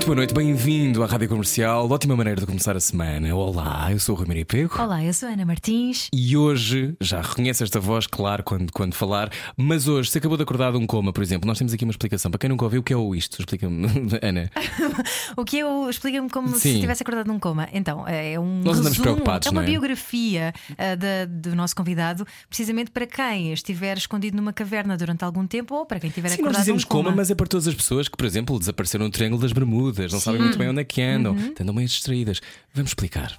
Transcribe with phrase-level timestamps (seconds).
[0.00, 1.86] Muito boa noite, bem-vindo à Rádio Comercial.
[1.90, 3.34] Ótima maneira de começar a semana.
[3.36, 4.80] Olá, eu sou o Rui Maria Pego.
[4.82, 6.08] Olá, eu sou a Ana Martins.
[6.10, 10.42] E hoje, já reconhece esta voz, claro, quando, quando falar, mas hoje, se acabou de
[10.42, 12.30] acordar de um coma, por exemplo, nós temos aqui uma explicação.
[12.30, 13.40] Para quem nunca ouviu, o que é o isto?
[13.40, 13.86] Explica-me,
[14.22, 14.50] Ana.
[15.36, 16.58] O que eu explica-me como Sim.
[16.58, 17.68] se tivesse acordado num coma.
[17.72, 19.70] Então, é um Nós andamos resumo, preocupados, é uma não é?
[19.70, 25.46] biografia ah, da- do nosso convidado, precisamente para quem estiver escondido numa caverna durante algum
[25.46, 27.04] tempo ou para quem estiver Sim, acordado nós dizemos coma.
[27.04, 29.90] coma, mas é para todas as pessoas que, por exemplo, desapareceram no Triângulo das Bermudas,
[30.08, 31.54] não sabem muito bem onde é que andam, Uhum.
[31.60, 32.40] andam meio distraídas.
[32.74, 33.38] Vamos explicar.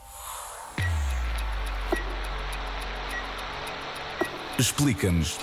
[4.60, 5.38] Explica-nos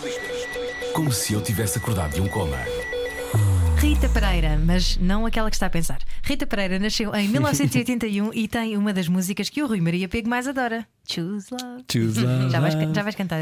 [0.95, 2.57] como se eu tivesse acordado de um coma.
[3.79, 5.99] Rita Pereira, mas não aquela que está a pensar.
[6.23, 10.29] Rita Pereira nasceu em 1981 e tem uma das músicas que o Rui Maria Pego
[10.29, 11.85] mais adora: Choose Love.
[11.91, 12.51] Choose love.
[12.53, 13.41] Já vais, já vais cantar.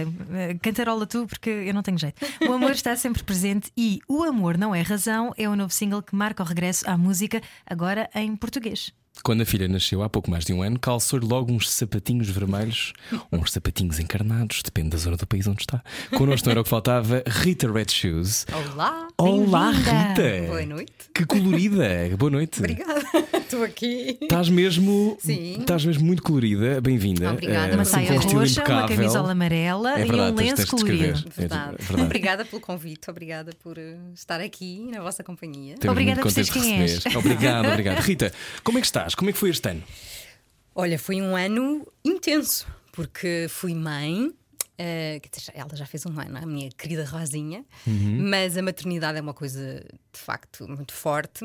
[0.63, 2.25] Cantarola tu, porque eu não tenho jeito.
[2.49, 6.03] O amor está sempre presente e O Amor Não É Razão é o novo single
[6.03, 8.93] que marca o regresso à música, agora em português.
[9.25, 12.93] Quando a filha nasceu há pouco mais de um ano, calçou-lhe logo uns sapatinhos vermelhos,
[13.33, 15.83] uns sapatinhos encarnados, depende da zona do país onde está.
[16.15, 18.47] Connosco não era o que faltava, Rita Red Shoes.
[18.53, 19.91] Olá, Olá, Bem-vinda.
[19.91, 20.47] Rita!
[20.49, 20.93] boa noite.
[21.15, 21.89] Que colorida!
[22.19, 22.59] Boa noite!
[22.59, 23.03] Obrigada,
[23.41, 24.19] estou aqui.
[24.21, 25.61] Estás mesmo, Sim.
[25.61, 27.31] estás mesmo muito colorida, bem-vinda.
[27.59, 27.73] Obrigada.
[27.73, 31.13] Eh, Uma saia um roxa, uma camisola amarela É e verdade, um tens- lenço escrever.
[31.13, 31.29] colorido.
[31.29, 31.77] É Verdade.
[32.03, 35.75] Obrigada pelo convite, obrigada por eh, estar aqui na vossa companhia.
[35.75, 37.05] Estamos Obrigada por seres quem és.
[37.15, 37.99] Obrigado, obrigado.
[38.05, 39.15] Rita, como é que estás?
[39.15, 39.83] Como é que foi este ano?
[40.75, 44.31] Olha, foi um ano intenso, porque fui mãe.
[44.79, 48.29] dizer, ela já fez um ano, a minha querida Rosinha, Uhum.
[48.29, 49.81] mas a maternidade é uma coisa
[50.13, 51.45] de facto muito forte.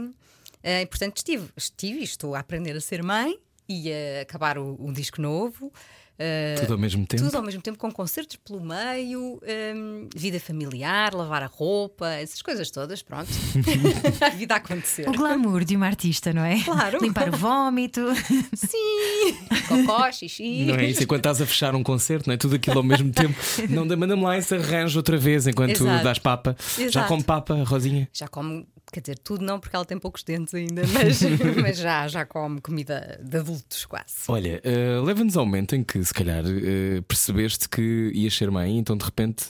[0.64, 3.38] Eh, e, portanto, estive, estive e estou a aprender a ser mãe
[3.70, 5.72] e a acabar o, o disco novo.
[6.18, 7.24] Eh, Tudo ao mesmo tempo?
[7.24, 9.42] Tudo ao mesmo tempo, com concertos pelo meio,
[9.76, 13.30] hum, vida familiar, lavar a roupa, essas coisas todas, pronto.
[14.22, 15.08] a vida a acontecer.
[15.10, 16.62] O glamour de uma artista, não é?
[16.64, 17.00] Claro.
[17.02, 18.02] Limpar o vómito.
[18.56, 19.38] Sim!
[19.68, 20.66] Cocó, xixi.
[20.66, 21.04] Não é isso?
[21.04, 22.38] Enquanto estás a fechar um concerto, não é?
[22.38, 23.36] Tudo aquilo ao mesmo tempo.
[23.70, 26.04] Não, manda-me lá esse arranjo outra vez enquanto Exato.
[26.04, 26.56] dás papa.
[26.78, 27.08] Já Exato.
[27.08, 28.10] come papa, Rosinha?
[28.14, 31.22] Já come, quer dizer, tudo não, porque ela tem poucos dentes ainda, mas,
[31.62, 34.16] mas já, já come comida de adultos quase.
[34.28, 38.78] Olha, eh, leva-nos ao momento em que, se calhar, eh, percebeste que ias ser mãe,
[38.78, 39.46] então de repente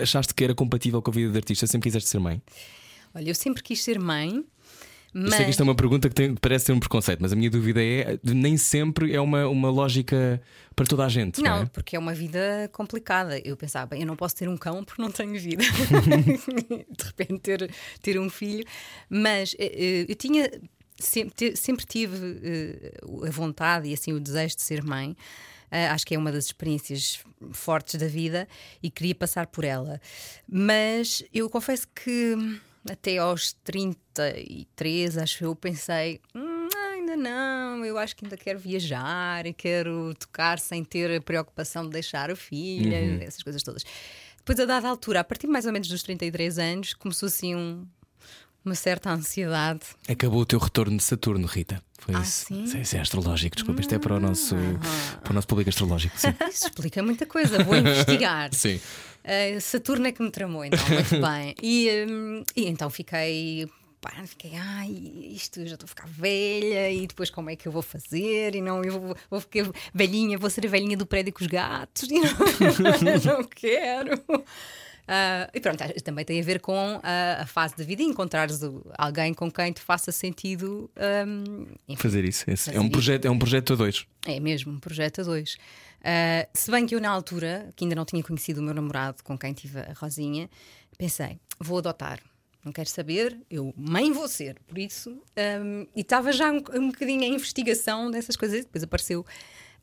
[0.00, 2.42] achaste que era compatível com a vida de artista, sempre quiseste ser mãe.
[3.14, 4.44] Olha, eu sempre quis ser mãe,
[5.12, 5.34] mas.
[5.34, 7.50] sei que isto é uma pergunta que tem- parece ser um preconceito, mas a minha
[7.50, 10.40] dúvida é: nem sempre é uma, uma lógica
[10.74, 11.42] para toda a gente.
[11.42, 11.66] Não, Não, é?
[11.66, 13.38] porque é uma vida complicada.
[13.44, 15.62] Eu pensava, eu não posso ter um cão porque não tenho vida.
[16.96, 18.64] de repente ter, ter um filho.
[19.08, 20.50] Mas eh, eh, eu tinha
[20.98, 25.16] sempre, sempre tive eh, a vontade e assim o desejo de ser mãe.
[25.70, 27.20] Eh, acho que é uma das experiências
[27.52, 28.46] fortes da vida
[28.82, 30.00] e queria passar por ela.
[30.48, 32.36] Mas eu confesso que
[32.90, 36.20] até aos 33, acho eu, pensei.
[36.34, 41.84] "Hum, ainda não, eu acho que ainda quero viajar, quero tocar sem ter a preocupação
[41.84, 43.84] de deixar a filha, essas coisas todas.
[44.38, 47.86] Depois, a dada altura, a partir mais ou menos dos 33 anos, começou assim um-
[48.64, 49.80] uma certa ansiedade.
[50.08, 51.82] Acabou o teu retorno de Saturno, Rita.
[51.98, 52.46] Foi Ah, isso.
[52.46, 52.64] sim?
[52.64, 54.56] Isso é- é astrológico, desculpa, isto é para o nosso,
[55.22, 56.18] para o nosso público astrológico.
[56.18, 56.28] Sim.
[56.50, 58.50] Isso explica muita coisa, vou investigar.
[58.54, 58.80] sim.
[59.24, 61.54] Uh, Saturno é que me tramou, então, muito bem.
[61.62, 63.68] E, hum, e então fiquei.
[64.00, 64.90] Pá, fiquei, ai,
[65.30, 68.56] isto já estou a ficar velha, e depois como é que eu vou fazer?
[68.56, 71.46] E não, eu vou, vou ficar velhinha, vou ser a velhinha do prédio com os
[71.46, 72.32] gatos, e não,
[73.36, 74.20] não quero.
[75.06, 78.60] Ah, e pronto, também tem a ver com a, a fase da vida e encontrares
[78.96, 80.90] alguém com quem te faça sentido.
[81.26, 82.48] hum, enfim, Fazer isso.
[82.50, 82.92] esse- é, Fazer um isso.
[82.92, 84.06] projeto, é um projeto a dois.
[84.26, 85.56] é mesmo, um projeto a dois.
[86.04, 89.22] Ah, se bem que eu, na altura, que ainda não tinha conhecido o meu namorado
[89.24, 90.48] com quem tive a Rosinha,
[90.96, 92.20] pensei, vou adotar.
[92.64, 94.56] Não quero saber, eu mãe vou ser.
[94.68, 98.64] Por isso, ahm, e estava já um, um bocadinho em investigação dessas coisas.
[98.64, 99.26] Depois apareceu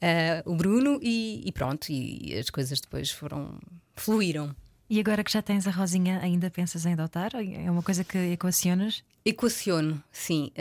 [0.02, 3.60] ah, o Bruno e, e pronto, e as coisas depois foram.
[3.98, 4.56] fluíram.
[4.90, 7.32] E agora que já tens a Rosinha, ainda pensas em adotar?
[7.36, 9.04] É uma coisa que equacionas?
[9.24, 10.52] Equaciono, sim.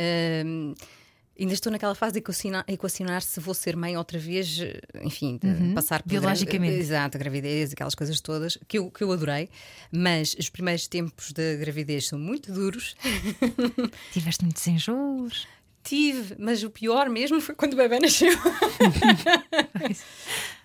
[1.40, 5.38] Ainda estou naquela fase de equacionar, equacionar se vou ser mãe outra vez, eh, enfim,
[5.40, 6.74] de passar por gra- biologicamente.
[6.76, 9.48] Exato, a gravidez, aquelas coisas todas, que eu, que eu adorei,
[9.92, 12.96] mas os primeiros tempos da gravidez são muito duros.
[14.12, 15.46] Tiveste muitos enjoos?
[15.88, 18.32] Tive, mas o pior mesmo foi quando o bebê nasceu.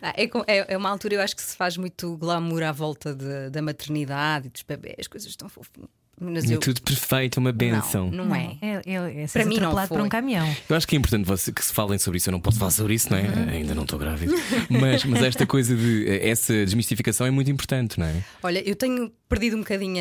[0.06, 3.16] Ah, é, é- é uma altura, eu acho que se faz muito glamour à volta
[3.16, 5.90] de- da maternidade e dos bebés, as coisas estão fofinhas.
[6.20, 8.10] Mas É eu, tudo perfeito, uma benção.
[8.12, 8.58] Não, não é.
[8.62, 10.02] É, é, é Para mim não por foi.
[10.02, 10.48] um caminhão.
[10.70, 12.30] Eu acho que é importante você, que se falem sobre isso.
[12.30, 13.26] Eu não posso falar sobre isso, não é?
[13.52, 14.32] Ainda não estou grávida.
[14.70, 16.08] Mas, mas esta coisa de.
[16.22, 18.24] Essa desmistificação é muito importante, não é?
[18.44, 20.00] Olha, eu tenho perdido um bocadinho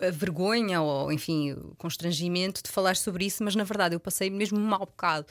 [0.00, 4.00] a, a vergonha ou, enfim, o constrangimento de falar sobre isso, mas na verdade eu
[4.00, 5.26] passei mesmo um mau bocado.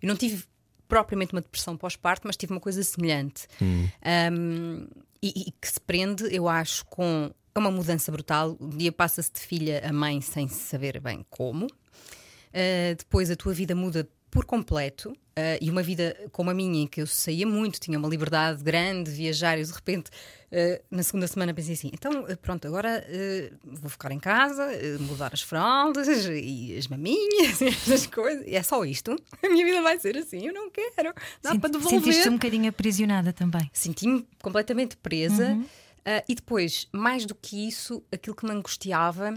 [0.00, 0.44] Eu não tive
[0.88, 3.46] propriamente uma depressão pós-parto, mas tive uma coisa semelhante.
[3.60, 4.86] Um,
[5.22, 8.56] e, e que se prende, eu acho, com é uma mudança brutal.
[8.60, 11.66] Um dia passa-se de filha a mãe sem saber bem como.
[11.66, 15.10] Uh, depois a tua vida muda por completo.
[15.10, 18.62] uh, e uma vida como a minha, em que eu saía muito, tinha uma liberdade
[18.62, 20.10] grande, viajar, e de repente,
[20.52, 24.68] uh, na segunda semana, pensei assim: então, pronto, agora uh, vou ficar em casa,
[25.00, 28.46] mudar as fraldas e as maminhas e essas coisas.
[28.46, 29.16] E é só isto.
[29.42, 31.12] A minha vida vai ser assim, eu não quero.
[31.42, 32.00] Dá para devolver.
[32.00, 33.68] Sentiste-te um bocadinho aprisionada também.
[33.72, 35.58] Senti-me completamente presa.
[36.04, 39.34] Ah, e depois, mais do que isso, aquilo que me angustiava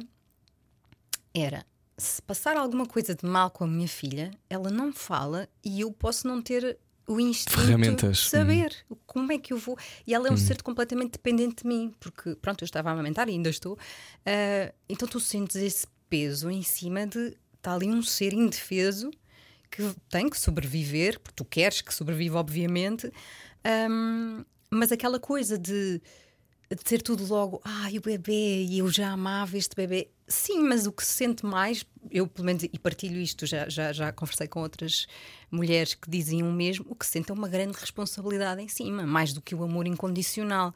[1.34, 1.66] era
[1.98, 5.92] se passar alguma coisa de mal com a minha filha, ela não fala e eu
[5.92, 6.78] posso não ter
[7.08, 8.76] o instinto de saber
[9.06, 9.78] como é que eu vou.
[10.08, 13.28] E ela é um ser completamente dependente de mim, porque pronto, eu estava a amamentar
[13.28, 13.78] e ainda estou.
[14.26, 19.10] Ah, então tu sentes esse peso em cima de está ali um ser indefeso
[19.72, 23.12] que tem que sobreviver, porque tu queres que sobreviva, obviamente,
[23.64, 26.02] Ahm, mas aquela coisa de,
[26.76, 30.10] de ser tudo logo, ai, o bebê, e eu já amava este bebê.
[30.28, 33.92] Sim, mas o que se sente mais, eu pelo menos, e partilho isto, já, já,
[33.92, 35.06] já conversei com outras
[35.52, 39.06] mulheres que diziam o mesmo, o que se sente é uma grande responsabilidade em cima,
[39.06, 40.74] mais do que o amor incondicional.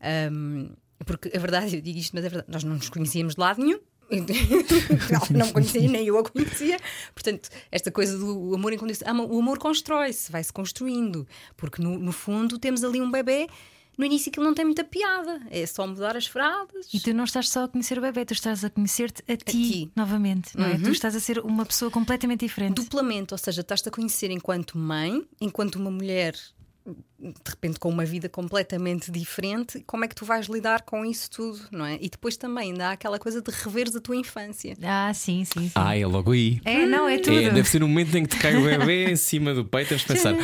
[0.00, 0.70] Ahm,
[1.04, 3.62] porque a verdade, eu digo isto, mas é verdade, nós não nos conhecíamos de lado
[3.62, 3.78] nenhum.
[4.10, 6.78] Ela não conhecia, nem eu a conhecia.
[7.14, 9.24] Portanto, esta coisa do amor incondicional.
[9.24, 11.26] ah, O amor constrói-se, vai-se construindo.
[11.56, 13.48] Porque no, no fundo temos ali um bebê.
[13.96, 15.40] No início aquilo não tem muita piada.
[15.50, 16.88] É só mudar as fraldas.
[16.92, 19.44] E tu não estás só a conhecer o bebê, tu estás a conhecer-te a ti,
[19.44, 19.92] ti.
[19.94, 20.78] novamente, não é?
[20.78, 22.74] Tu estás a ser uma pessoa completamente diferente.
[22.74, 26.34] Duplamente, ou seja, estás-te a conhecer enquanto mãe, enquanto uma mulher.
[27.18, 31.30] De repente, com uma vida completamente diferente, como é que tu vais lidar com isso
[31.30, 31.96] tudo, não é?
[31.98, 34.76] E depois também ainda há aquela coisa de reveres a tua infância.
[34.82, 35.72] Ah, sim, sim, sim.
[35.74, 36.60] Ah, é logo aí.
[36.62, 37.38] É, não, é tudo.
[37.38, 39.88] É, deve ser um momento em que te cai o bebê em cima do peito,
[39.88, 40.38] tens de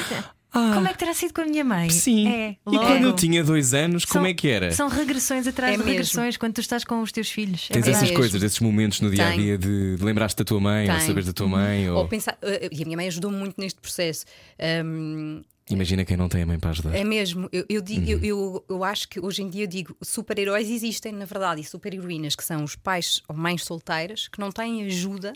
[0.52, 0.74] pensar.
[0.74, 1.88] Como é que terá sido com a minha mãe?
[1.90, 2.28] Sim.
[2.28, 4.70] É, e quando eu tinha dois anos, como São- é que era?
[4.72, 5.90] São regressões atrás É de mesmo.
[5.92, 7.68] regressões quando tu estás com os teus filhos.
[7.70, 7.90] É Tens verdade.
[7.90, 8.16] essas mesmo.
[8.16, 11.06] coisas, esses momentos no dia a dia de, de lembrar-te da tua mãe ou Tem.
[11.06, 11.88] saberes da tua mãe.
[11.90, 11.98] Ou...
[11.98, 14.24] Ou pensar, eh, e a minha mãe ajudou muito neste processo.
[14.58, 16.96] Ahm, Imagina quem não tem a mãe para ajudar.
[16.96, 18.08] é mesmo, eu, eu, digo, Uhum.
[18.08, 21.64] eu, eu, eu acho que hoje em dia eu digo super-heróis existem, na verdade, e
[21.64, 25.32] super-heroínas, que são os pais ou mães solteiras que não têm ajuda,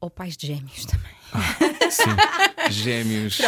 [0.00, 1.18] ou pais de gêmeos também.
[1.90, 2.70] Sim.
[2.70, 3.38] Gêmeos.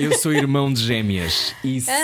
[0.00, 1.94] Eu sou irmão de gêmeas e sei.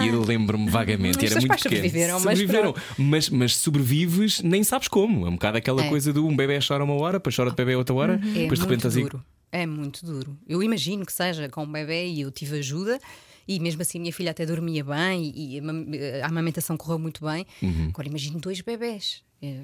[0.00, 1.18] E lembro-me vagamente.
[1.18, 1.76] Os Era muito pais pequeno.
[1.82, 2.74] sobreviveram, mas Sobreviveram.
[2.98, 5.26] Mas, mas sobrevives, nem sabes como.
[5.26, 5.88] É um bocado aquela É.
[5.88, 8.58] coisa do um bebê chora uma hora, depois chora de bebê outra hora, É depois
[8.58, 9.02] de repente muito estás aí.
[9.02, 9.24] duro.
[9.52, 10.36] É muito duro.
[10.48, 12.98] Eu imagino que seja com um bebê e eu tive ajuda.
[13.46, 15.60] E mesmo assim, minha filha até dormia bem e
[16.22, 17.46] a amamentação correu muito bem.
[17.62, 17.88] Uhum.
[17.90, 19.22] Agora, imagino dois bebés.
[19.42, 19.60] É,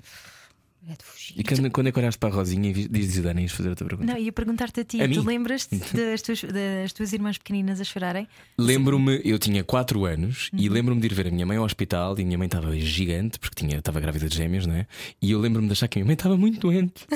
[0.88, 1.34] é de fugir.
[1.38, 3.86] E quando, quando é que olhaste para a Rosinha e dizes, Dani, ias fazer outra
[3.86, 4.12] pergunta?
[4.12, 7.84] Não, ia perguntar-te a ti, A tu lembras-te das tuas, das tuas irmãs pequeninas a
[7.84, 8.26] chorarem?
[8.58, 10.74] Lembro-me, eu tinha 4 anos e Uhum.
[10.74, 13.38] lembro-me de ir ver a minha mãe ao hospital e a minha mãe estava gigante
[13.38, 14.86] porque tinha, estava grávida de gêmeos, não é?
[15.20, 17.06] E eu lembro-me de achar que a minha mãe estava muito doente.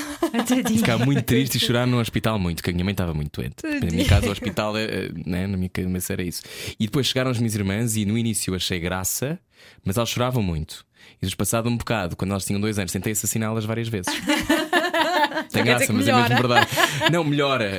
[0.47, 0.79] Tadinha.
[0.79, 3.57] Ficar muito triste e chorar no hospital muito, que a minha mãe estava muito doente.
[3.63, 6.43] Na minha casa, o hospital, eh, né, na minha cabeça era isso.
[6.79, 9.39] E depois chegaram as minhas irmãs e no início eu achei graça,
[9.85, 10.85] mas elas choravam muito.
[11.13, 14.13] E depois, passado um bocado, quando elas tinham dois anos, tentei assassiná-las várias vezes.
[15.51, 16.35] Tem graça, mas é mesmo melhora.
[16.35, 16.69] verdade.
[17.13, 17.71] Não, melhora.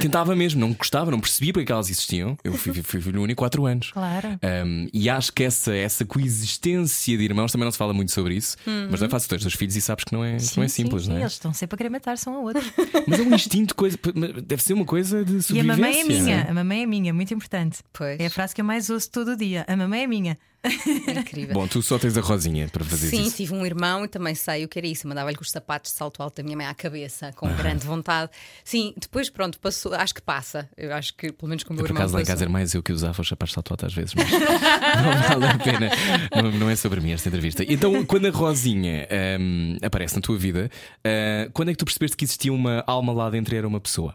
[0.00, 2.36] Tentava mesmo, não gostava, não percebia porque é que elas existiam.
[2.42, 3.90] Eu fui, fui filho único 4 anos.
[3.92, 4.38] Claro.
[4.66, 8.34] Um, e acho que essa, essa coexistência de irmãos também não se fala muito sobre
[8.34, 8.56] isso,
[8.90, 9.28] mas não é fácil.
[9.28, 11.10] Tu tens dois filhos e sabes que não é, Sim, não é sim, simples, sim,
[11.10, 11.20] não é?
[11.20, 12.62] Eles estão sempre a querer matar-se um ao outro.
[13.06, 13.98] Mas é um instinto, coisa,
[14.44, 15.76] deve ser uma coisa de E a sobrevivência.
[15.76, 17.78] mamãe é minha, a mamãe é minha, muito importante.
[17.92, 18.18] Pois.
[18.20, 19.64] É a frase que eu mais ouço todo o dia.
[19.68, 20.38] A mamãe é minha.
[20.62, 21.54] É incrível.
[21.54, 23.36] Bom, tu só tens a Rosinha para fazer Sim, isso.
[23.36, 25.06] tive um irmão e também sei o que era isso.
[25.06, 27.86] Eu Mandava-lhe com os sapatos de salto alto da minha mãe à cabeça, com grande
[27.86, 28.30] vontade.
[28.64, 29.94] Sim, depois, pronto, passou.
[29.94, 30.68] Acho que passa.
[30.76, 32.02] Eu acho que, pelo menos com o meu Por irmão.
[32.02, 33.94] acaso lá em casa era mais eu que usava os sapatos de salto alto às
[33.94, 35.90] vezes, mas não vale a pena.
[36.34, 37.64] Não, não é sobre mim esta entrevista.
[37.68, 39.06] Então, quando a Rosinha
[39.40, 40.70] hum, aparece na tua vida,
[41.04, 43.80] ah, quando é que tu percebeste que existia uma alma lá dentro e era uma
[43.80, 44.14] pessoa?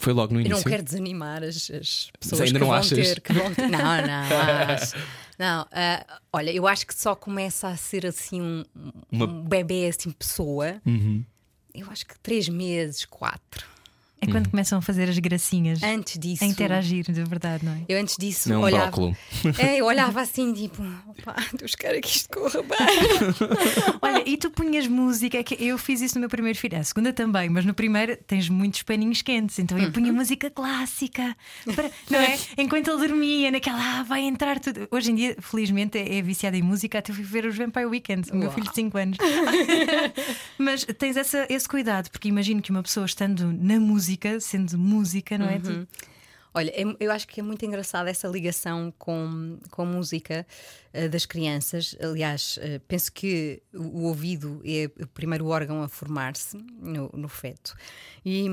[0.00, 0.56] Foi logo no Eu início?
[0.64, 2.96] não quero desanimar as, as pessoas ainda que não vão achas?
[2.98, 3.20] ter.
[3.20, 3.68] Que vão ter.
[3.68, 4.78] Não, não.
[5.38, 8.64] Não, ah, olha, eu acho que só começa a ser assim um,
[9.08, 10.80] Uma- um bebê assim pessoa
[11.72, 13.64] eu acho que três meses, quatro.
[14.20, 15.82] É quando começam a fazer as gracinhas.
[15.82, 16.42] Antes disso.
[16.42, 17.78] A interagir, de verdade, não é?
[17.88, 18.86] Eu antes disso Não é um olhava.
[18.90, 19.16] brócolo.
[19.58, 22.78] É, eu olhava assim, tipo, opa, Deus queira que isto corra bem.
[24.02, 27.12] Olha, e tu punhas música, que eu fiz isso no meu primeiro filho, a segunda
[27.12, 31.36] também, mas no primeiro tens muitos paninhos quentes, então eu punha música clássica,
[31.74, 32.36] para- não é?
[32.58, 34.88] Enquanto ele dormia, naquela, ah, vai entrar tudo.
[34.90, 38.30] Hoje em dia, felizmente, é, é viciado em música, até fui ver os Vampire Weekends,
[38.30, 38.54] o meu Uau.
[38.54, 39.18] filho de 5 anos.
[40.58, 44.07] mas tens essa, esse cuidado, porque imagino que uma pessoa estando na música,
[44.40, 45.58] sendo música, não é?
[45.58, 45.88] Tu-
[46.54, 50.46] Olha, é- eu acho que é muito engraçada essa ligação com, com a música
[50.92, 51.94] eh, das crianças.
[52.00, 57.28] Aliás, eh, penso que o, o ouvido é o primeiro órgão a formar-se no, no
[57.28, 57.76] feto.
[58.24, 58.46] E,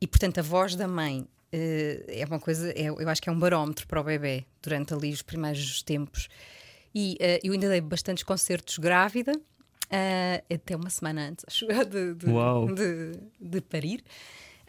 [0.00, 1.26] e, portanto, a voz da mãe.
[1.52, 4.94] eh, é uma coisa, é- eu acho que é um barómetro para o bebê durante
[4.94, 6.28] ali os primeiros tempos.
[6.94, 9.32] E eu ainda dei bastantes concertos grávida,
[10.52, 12.30] até uma semana antes, acho de, de,
[12.74, 14.02] de, de parir.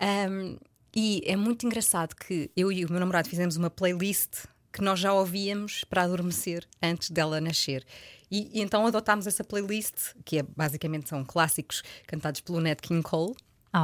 [0.01, 0.58] Um,
[0.96, 5.00] e é muito engraçado que eu e o meu namorado fizemos uma playlist que nós
[5.00, 7.86] já ouvíamos para adormecer antes dela nascer.
[8.29, 13.01] E, e então adotámos essa playlist, que é basicamente são clássicos cantados pelo Nat King
[13.03, 13.34] Cole.
[13.74, 13.77] Oh.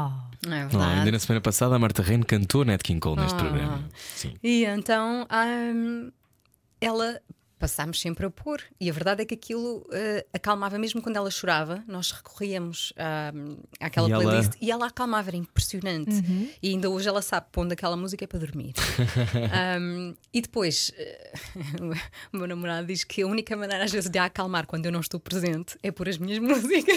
[0.50, 3.40] É Oh, ainda na semana passada a Marta Reino cantou Nat King Cole neste Ah.
[3.40, 3.90] programa.
[4.16, 4.34] Sim.
[4.44, 5.28] E então
[5.76, 6.12] hum,
[6.82, 7.22] ela
[7.68, 8.62] passámos sempre a pôr.
[8.80, 12.94] E a verdade é que aquilo eh, acalmava, mesmo quando ela chorava, nós recorríamos
[13.36, 16.12] hum, àquela E ela- playlist e ela acalmava, era impressionante.
[16.64, 18.74] E ainda hoje ela sabe pondo aquela música é para dormir.
[19.80, 21.34] Hum, e depois eh,
[22.34, 24.92] o meu namorado diz que a única maneira às vezes de a acalmar quando eu
[24.92, 26.96] não estou presente é pôr as minhas músicas.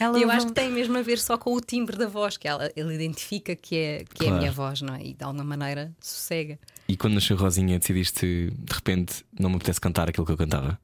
[0.00, 2.36] Ela E eu acho que tem mesmo a ver só com o timbre da voz,
[2.36, 4.38] que ela, ele identifica que é, que é a Claro.
[4.38, 5.02] minha voz, não é?
[5.02, 6.58] E de alguma maneira sossega.
[6.88, 10.78] E quando nasceu Rosinha, decidiste de repente não me apetece cantar aquilo que eu cantava?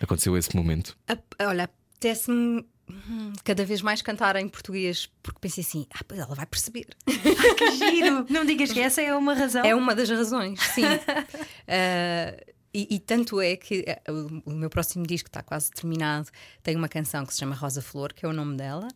[0.00, 0.96] Aconteceu esse momento.
[1.08, 6.18] A- olha, apetece-me hum, cada vez mais cantar em português, porque pensei assim, ah, pois
[6.20, 6.86] ela vai perceber.
[7.56, 8.26] Que giro!
[8.30, 9.64] Não digas que essa é uma razão.
[9.64, 10.82] É uma das razões, sim.
[11.68, 12.34] Ah,
[12.72, 14.00] e, e tanto é que eh,
[14.46, 16.28] o, meu próximo disco está quase terminado.
[16.62, 18.88] Tem uma canção que se chama Rosa Flor, que é o nome dela.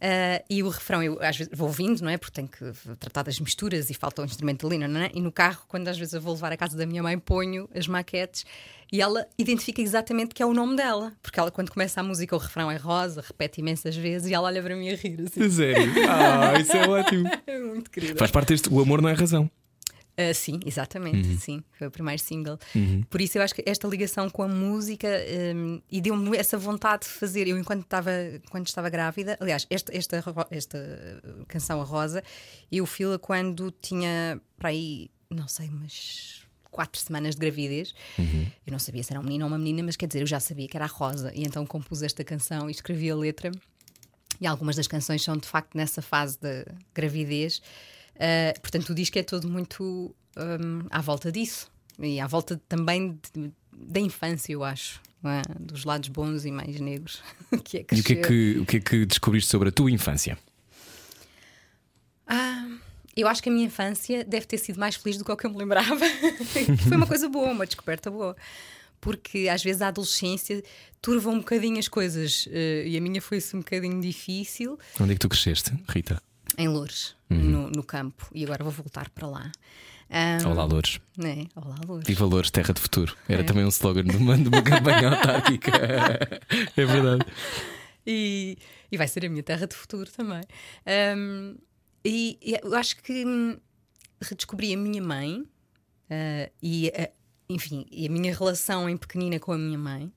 [0.00, 2.18] Ah, e o refrão eu às vezes vou ouvindo, não é?
[2.18, 5.10] Porque tenho que tratar das misturas e falta o instrumento ali, não é?
[5.14, 7.68] E no carro, quando às vezes eu vou levar à casa da minha mãe, ponho
[7.74, 8.44] as maquetes
[8.92, 11.14] e ela identifica exatamente que é o nome dela.
[11.22, 14.48] Porque ela, quando começa a música, o refrão é rosa, repete imensas vezes e ela
[14.48, 15.22] olha para mim a rir.
[15.26, 15.48] Assim.
[15.48, 15.90] Sério?
[16.10, 17.30] Ah, isso é ótimo.
[17.46, 18.18] É muito querida.
[18.18, 18.68] Faz parte deste.
[18.68, 19.50] O amor não é razão.
[20.16, 21.38] Ah, sim, exatamente, Uhum.
[21.38, 22.58] sim, foi o primeiro single.
[23.08, 25.08] Por isso eu acho que esta ligação com a música
[25.56, 27.48] hum, e deu-me essa vontade de fazer.
[27.48, 28.10] Eu, enquanto estava,
[28.50, 30.78] quando estava grávida, aliás, esta, esta, esta
[31.48, 32.22] canção, A Rosa,
[32.70, 37.94] eu fui-la quando tinha para aí, não sei, umas quatro semanas de gravidez.
[38.18, 40.40] Eu não sabia se era um menino ou uma menina, mas quer dizer, eu já
[40.40, 41.32] sabia que era a Rosa.
[41.34, 43.50] E então compus esta canção e escrevi a letra.
[44.40, 47.62] E algumas das canções são de facto nessa fase de gravidez.
[48.16, 51.70] Uh, portanto, o disco é todo muito um, à volta disso.
[51.98, 53.18] E à volta também
[53.72, 55.00] da infância, eu acho.
[55.24, 55.42] é?
[55.60, 57.22] Dos lados bons e mais negros.
[57.64, 59.90] que é E o que é que, o que, é que descobriste sobre a tua
[59.90, 60.38] infância?
[62.26, 62.68] Ah,
[63.16, 65.46] eu acho que a minha infância deve ter sido mais feliz do que o que
[65.46, 66.04] eu me lembrava.
[66.88, 68.36] Foi uma coisa boa, uma descoberta boa.
[69.00, 70.62] Porque às vezes a adolescência
[71.00, 72.48] turva um bocadinho as coisas.
[72.50, 74.78] eh, e a minha foi-se um bocadinho difícil.
[75.00, 76.22] Onde é que tu cresceste, Rita?
[76.58, 78.26] Em Loures, no, no campo.
[78.34, 79.52] E agora vou voltar para lá.
[80.10, 81.00] Ah, Olá, Louros.
[81.16, 81.46] né?
[81.56, 82.06] Olá, Loures.
[82.06, 83.16] Viva terra de futuro.
[83.28, 83.44] Era É.
[83.44, 85.70] também um slogan de uma, de uma campanha autárquica.
[86.76, 87.24] É verdade.
[88.06, 88.58] e,
[88.90, 90.42] e vai ser a minha terra de futuro também.
[91.16, 91.56] Um,
[92.04, 93.56] e, e eu acho que hum,
[94.20, 95.44] redescobri a minha mãe
[96.10, 97.10] ah, e, a-
[97.48, 100.12] enfim, e a minha relação em pequenina com a minha mãe,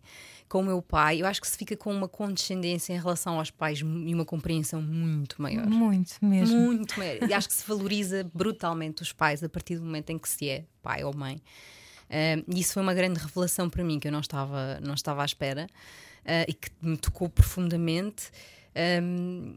[0.48, 1.22] com o meu pai.
[1.22, 3.84] Eu acho que se fica com uma condescendência em relação aos pais e
[4.14, 5.66] uma compreensão muito maior.
[5.68, 6.56] Muito mesmo.
[6.58, 7.28] Muito maior.
[7.30, 10.50] E acho que se valoriza brutalmente os pais a partir do momento em que se
[10.50, 11.42] é pai ou mãe.
[12.48, 15.26] E isso foi uma grande revelação para mim que eu não estava, não estava à
[15.26, 15.66] espera
[16.22, 18.30] uh, e que me tocou profundamente.
[19.02, 19.56] Um,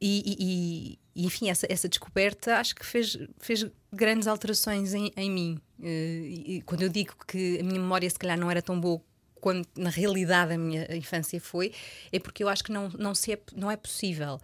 [0.00, 5.30] e, e- e- enfim, essa, essa descoberta acho que fez, fez grandes alterações em, em
[5.30, 5.58] mim.
[5.78, 9.00] Uh, e quando eu digo que a minha memória se calhar não era tão boa
[9.44, 11.70] quando na realidade a minha infância foi,
[12.10, 14.40] é porque eu acho que não, não, se é, não é possível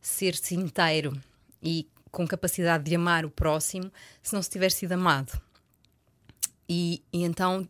[0.00, 1.16] ser-se inteiro
[1.62, 3.88] e com capacidade de amar o próximo
[4.20, 5.40] se não se tiver sido amado.
[6.68, 7.68] E, e então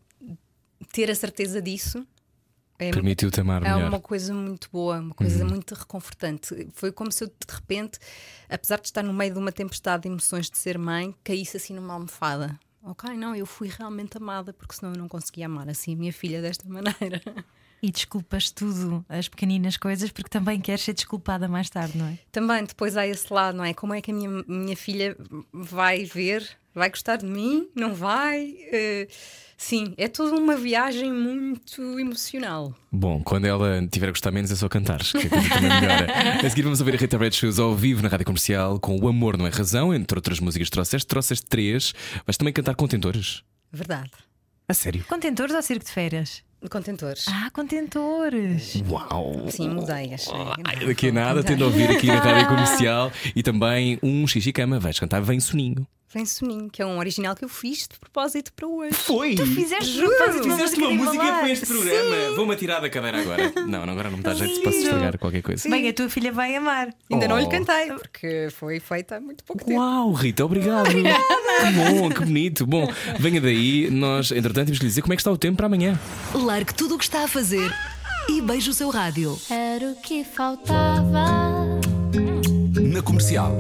[0.91, 2.07] ter a certeza disso
[2.79, 3.83] é, Permitiu-te amar é melhor.
[3.83, 3.89] Uhum.
[3.89, 6.69] uma coisa muito boa, uma coisa muito reconfortante.
[6.73, 7.99] Foi como se eu de repente,
[8.49, 11.75] apesar de estar no meio de uma tempestade de emoções de ser mãe, caísse assim
[11.75, 12.59] numa almofada.
[12.85, 16.13] Ok, não, eu fui realmente amada, porque senão eu não conseguia amar assim a minha
[16.13, 17.21] filha desta maneira.
[17.83, 22.19] E desculpas tudo, as pequeninas coisas, porque também queres ser desculpada mais tarde, não é?
[22.31, 23.75] Também depois há esse lado, não é?
[23.75, 25.17] Como é que a minha, minha filha
[25.53, 26.49] vai ver?
[26.73, 27.69] Vai gostar de mim?
[27.75, 28.51] Não vai?
[28.51, 29.13] Uh,
[29.63, 32.75] sim, é toda uma viagem muito emocional.
[32.91, 36.07] Bom, quando ela tiver a gostar menos é só cantar, que a coisa também melhora.
[36.45, 39.09] a seguir vamos ouvir a Rita Red Shoes ao vivo na rádio comercial com O
[39.09, 41.07] Amor Não é Razão, entre outras músicas trouxeste.
[41.07, 41.95] Trouxeste três.
[42.27, 43.43] Vais também cantar contentores?
[43.73, 44.11] Verdade.
[44.69, 45.05] A sério?
[45.09, 46.43] Contentores ou circo de feiras?
[46.71, 47.25] Contentores.
[47.29, 48.83] Ah, contentores.
[48.89, 49.47] Uau!
[49.51, 50.15] Sim, mudei.
[50.15, 50.33] Achei.
[50.65, 54.53] Ai, daqui a nada, tendo a ouvir aqui na rádio comercial e também um xixi
[54.53, 54.79] cama.
[54.79, 55.87] Vais cantar Vem Soninho.
[56.15, 58.93] Vem Soninho, que é um original que eu fiz de propósito para hoje.
[58.93, 59.35] Foi!
[59.35, 62.37] Tu fizeste de propósito Fizeste uma uma música para este programa.
[62.37, 63.51] Vou-me atirar da cadeira agora.
[63.67, 65.67] Não, não, agora não me dá jeito se posso estragar qualquer coisa.
[65.71, 66.95] Bem, a tua filha vai amar.
[67.11, 67.49] Ainda não lhe Oh.
[67.49, 69.79] cantei, porque foi feita há muito pouco tempo.
[69.81, 70.89] Uau, Rita, obrigado.
[70.91, 72.67] Que bom, que bonito.
[72.67, 72.87] Bom,
[73.19, 73.91] venha daí.
[73.91, 75.99] Nós, entretanto, temos que lhe dizer como é que está o tempo para amanhã.
[76.35, 77.73] Largue tudo o que está a fazer
[78.29, 79.39] e beije o seu rádio.
[79.49, 81.25] Era o que faltava.
[82.81, 83.57] Na comercial.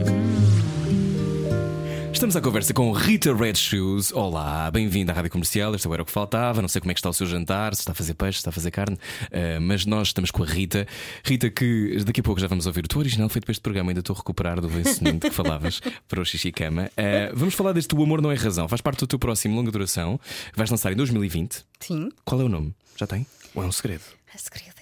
[2.12, 4.12] Estamos à conversa com Rita Red Shoes.
[4.12, 5.74] Olá, bem-vinda à Rádio Comercial.
[5.74, 6.60] Este era o que faltava.
[6.62, 8.40] Não sei como é que está o seu jantar, se está a fazer peixe, se
[8.40, 8.96] está a fazer carne,
[9.32, 10.86] Uh, mas nós estamos com a Rita.
[11.24, 13.90] Rita, que daqui a pouco já vamos ouvir o teu original feito para este programa.
[13.90, 16.90] Ainda estou a recuperar do vencimento que falavas para o Xixi Cama.
[16.92, 18.68] Uh, vamos falar deste O Amor Não é Razão.
[18.68, 20.20] Faz parte do teu próximo longa duração.
[20.54, 21.64] Vais lançar em 2020.
[21.80, 22.74] Sim, Qual é o nome?
[22.96, 23.26] Já tem?
[23.54, 24.02] Ou é um segredo?
[24.32, 24.81] é segredo.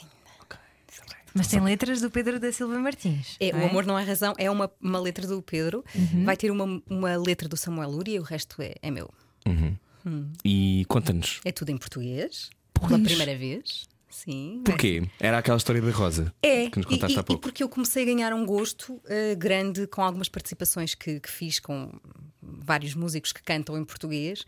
[1.35, 3.37] Mas tem letras do Pedro da Silva Martins.
[3.41, 5.85] É, não O Amor Não é Razão é uma, uma letra do Pedro,
[6.25, 9.11] vai ter uma, uma letra do Samuel Lúria e o resto é, é meu.
[10.45, 11.41] E conta-nos.
[11.45, 13.89] É tudo em português, pela primeira vez.
[14.09, 14.63] Sim.
[14.65, 15.07] Porquê?
[15.21, 17.41] Era aquela história da Rosa É, que nos e, contaste e- há pouco.
[17.41, 21.31] e porque eu comecei a ganhar um gosto eh, grande com algumas participações que, que
[21.31, 21.93] fiz com
[22.43, 24.45] vários músicos que cantam em português.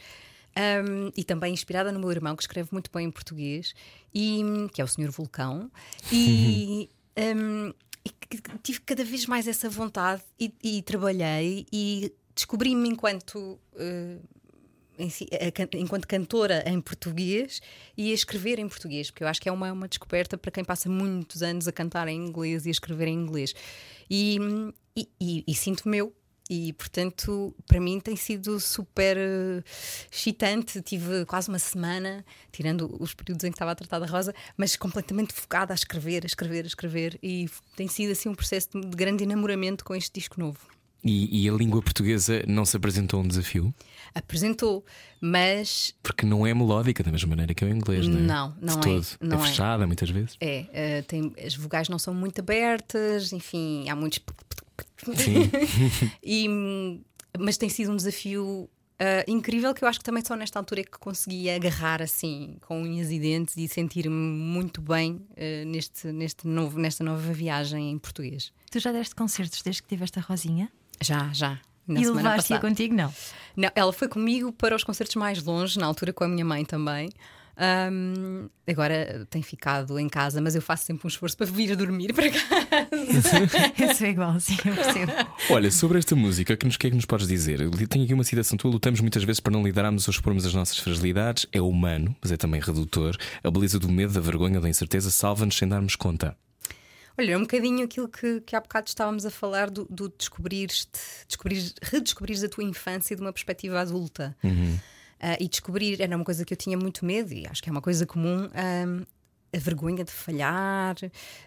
[0.55, 3.75] Ahm, e também inspirada no meu irmão, que escreve muito bem em português,
[4.15, 4.43] e,
[4.73, 5.71] que é o Senhor Vulcão.
[6.11, 6.89] E,
[8.29, 13.59] que tive cada vez mais essa vontade e, e trabalhei e descobri-me enquanto.
[14.99, 17.61] em si- a can- enquanto cantora em português
[17.97, 20.65] e a escrever em português, porque eu acho que é uma, uma descoberta para quem
[20.65, 23.55] passa muitos anos a cantar em inglês e a escrever em inglês.
[24.09, 24.38] E,
[24.97, 26.15] e, e, e sinto meu.
[26.55, 29.62] E portanto, para mim tem sido super eh,
[30.11, 30.83] excitante.
[30.83, 34.77] Tive quase uma semana, tirando os períodos em que estava a tratar da Rosa, mas
[34.77, 37.19] completamente focada a escrever, a escrever, a escrever.
[37.23, 40.59] E tem sido assim um processo de de grande enamoramento com este disco novo.
[41.05, 43.75] E, e a língua portuguesa não se apresentou um desafio?
[44.15, 44.85] Apresentou,
[45.21, 48.21] mas Porque não é melódica da mesma maneira que é o inglês, não é?
[48.21, 49.07] Não, não De é, todo.
[49.21, 49.49] não é.
[49.49, 50.37] fechada muitas vezes.
[50.41, 54.21] É, eh, tem, as vogais não são muito abertas, enfim, há muitos.
[55.17, 55.51] Sim.
[56.23, 56.49] E,
[57.38, 58.69] mas tem sido um desafio
[59.03, 62.57] ah, incrível que eu acho que também só nesta altura é que consegui agarrar assim
[62.61, 67.91] com unhas e dentes e sentir-me muito bem ah, neste, neste novo, nesta nova viagem
[67.91, 68.53] em português.
[68.71, 70.71] Tu já deste concertos desde que tiveste a Rosinha?
[71.01, 71.59] Já, já.
[71.85, 72.95] Na e levaste-a contigo?
[72.95, 73.12] Não.
[73.57, 76.65] Não, ela foi comigo para os concertos mais longe, na altura com a minha mãe
[76.65, 77.11] também.
[77.57, 81.75] Ahm, agora tem ficado em casa, mas eu faço sempre um esforço para vir a
[81.75, 82.88] dormir para cá.
[83.79, 85.12] Eu sou igual, sim, eu percebo.
[85.51, 87.59] Olha, sobre esta música, que nos, que é que nos podes dizer?
[87.88, 90.79] Tenho aqui uma citação tua: lutamos muitas vezes para não lidarmos ou expormos as nossas
[90.79, 91.47] fragilidades.
[91.53, 93.17] É humano, mas é também redutor.
[93.45, 96.37] A beleza do medo, da vergonha, da incerteza salva-nos sem darmos conta.
[97.19, 100.88] Olha, é um bocadinho aquilo que, que há bocado estávamos a falar do, do descobrires,
[101.29, 104.35] descobrir, redescobrires a tua infância de uma perspectiva adulta.
[105.23, 107.73] Ah, e descobrir era uma coisa que eu tinha muito medo, e acho que é
[107.73, 108.49] uma coisa comum.
[109.55, 110.97] a vergonha de falhar,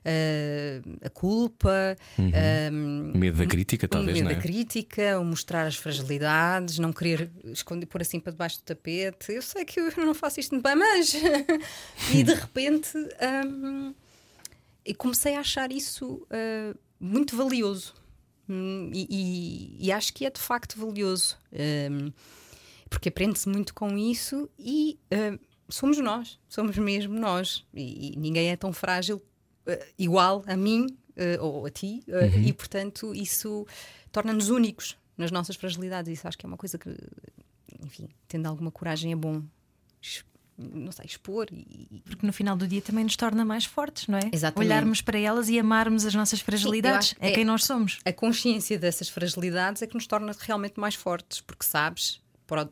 [0.06, 4.36] ah, a culpa, ahm, O medo da crítica, o talvez, medo não é?
[4.36, 9.32] da crítica, o mostrar as fragilidades, não querer esconder, pôr assim para debaixo do tapete.
[9.32, 11.16] Eu sei que eu não faço isto bem, mas.
[12.14, 12.92] e de repente.
[13.46, 13.94] hum,
[14.86, 17.94] e comecei a achar isso ah, muito valioso.
[18.48, 21.36] Hum, e, e- e acho que é de facto valioso.
[21.52, 22.12] Hum,
[22.90, 25.38] porque aprende-se muito com isso e hum,
[25.70, 27.66] somos nós, somos mesmo nós.
[27.74, 29.22] E, e ninguém é tão frágil
[29.68, 33.66] ah, igual a mim ah, ou a ti, ah, e portanto isso
[34.12, 36.12] torna-nos únicos nas nossas fragilidades.
[36.12, 36.90] Isso acho que é uma coisa que,
[37.84, 39.42] enfim, tendo alguma coragem é bom.
[40.58, 44.18] Não sei, expor e, Porque no final do dia também nos torna mais fortes, não
[44.18, 44.30] é?
[44.32, 44.70] Exatamente.
[44.70, 47.10] Olharmos para elas e amarmos as nossas fragilidades.
[47.10, 48.00] acho- é, é- quem nós somos.
[48.06, 52.22] a consciência dessas fragilidades é que nos torna realmente mais fortes, porque sabes,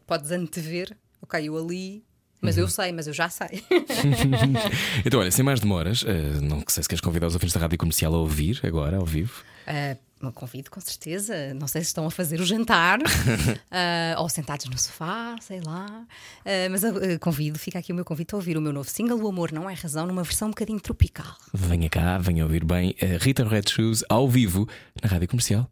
[0.06, 2.04] podes antever, ok, eu ali,
[2.44, 3.64] mas eu sei, mas eu já sei.
[5.06, 7.78] Então, olha, sem mais demoras, eh, não sei se queres convidar os ouvintes da rádio
[7.78, 9.44] comercial a ouvir agora, ao vivo.
[10.22, 11.54] Me convido com certeza.
[11.54, 13.00] Não sei se estão a fazer o jantar
[13.70, 16.06] ah, ou sentados no sofá, sei lá.
[16.72, 16.82] Mas
[17.20, 19.70] convido, fica aqui o meu convite a ouvir o meu novo single, O Amor Não
[19.70, 21.36] É Razão, numa versão um bocadinho tropical.
[21.54, 24.68] Venha cá, venha ouvir bem Rita Red Shoes ao vivo
[25.02, 25.70] na rádio comercial.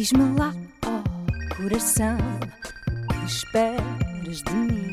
[0.00, 0.54] Diz-me lá,
[0.86, 2.16] oh coração,
[3.10, 4.90] que esperas de mim?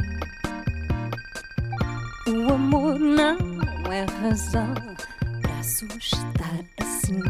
[2.27, 3.37] O amor não
[3.89, 4.73] é razão
[5.41, 7.23] para assustar assim.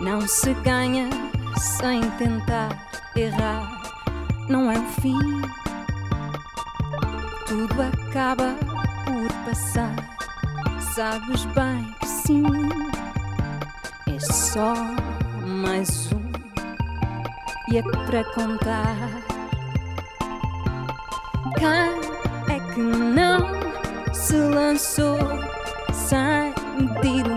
[0.00, 1.10] Não se ganha
[1.58, 2.68] sem tentar
[3.16, 3.82] errar,
[4.48, 5.18] não é o fim.
[7.48, 8.54] Tudo acaba
[9.04, 9.96] por passar,
[10.94, 12.44] sabes bem que sim.
[14.06, 14.72] É só
[15.44, 16.20] mais um
[17.70, 18.96] e é para contar.
[21.58, 23.38] Quem é que não
[24.14, 25.18] se lançou
[25.92, 27.33] sem medir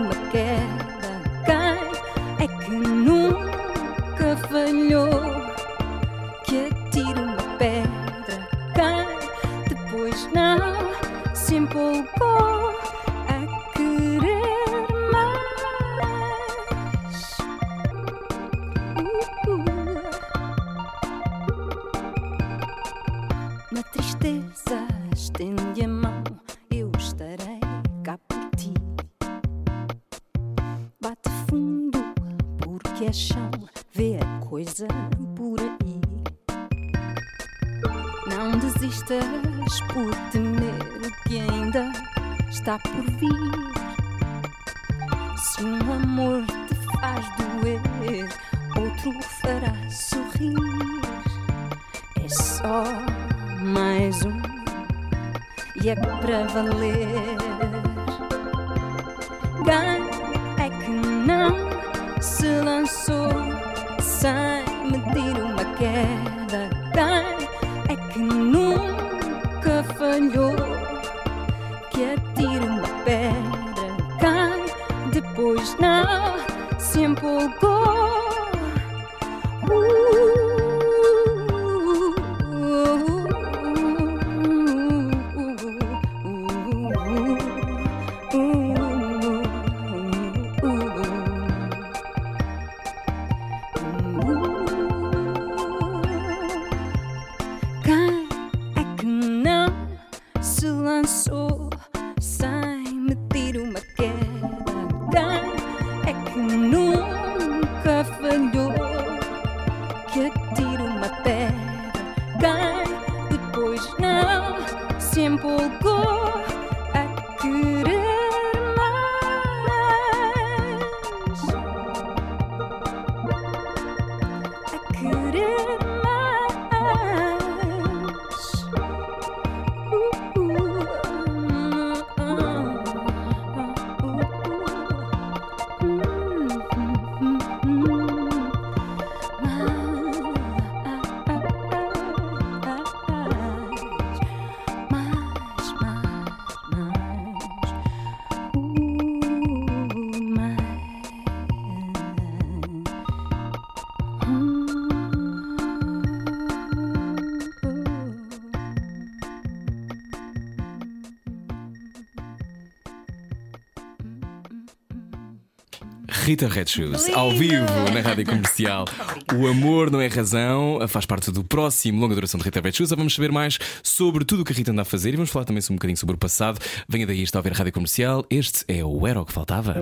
[166.38, 168.84] Rita Red Shoes, ao vivo na rádio comercial.
[169.36, 172.90] O amor não é razão, faz parte do próximo longa duração de Rita Red Shoes.
[172.90, 175.44] Vamos saber mais sobre tudo o que a Rita anda a fazer e vamos falar
[175.44, 176.60] também um bocadinho sobre o passado.
[176.88, 178.24] Venha daí, está a ver a rádio comercial.
[178.30, 179.76] Este é o Era o que Faltava.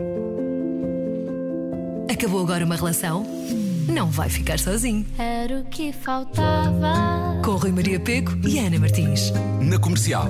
[2.11, 3.27] Acabou agora uma relação?
[3.87, 5.07] Não vai ficar sozinho.
[5.19, 7.39] Era o que faltava.
[7.45, 9.31] Com Rui Maria Peco e Ana Martins.
[9.61, 10.27] Na comercial.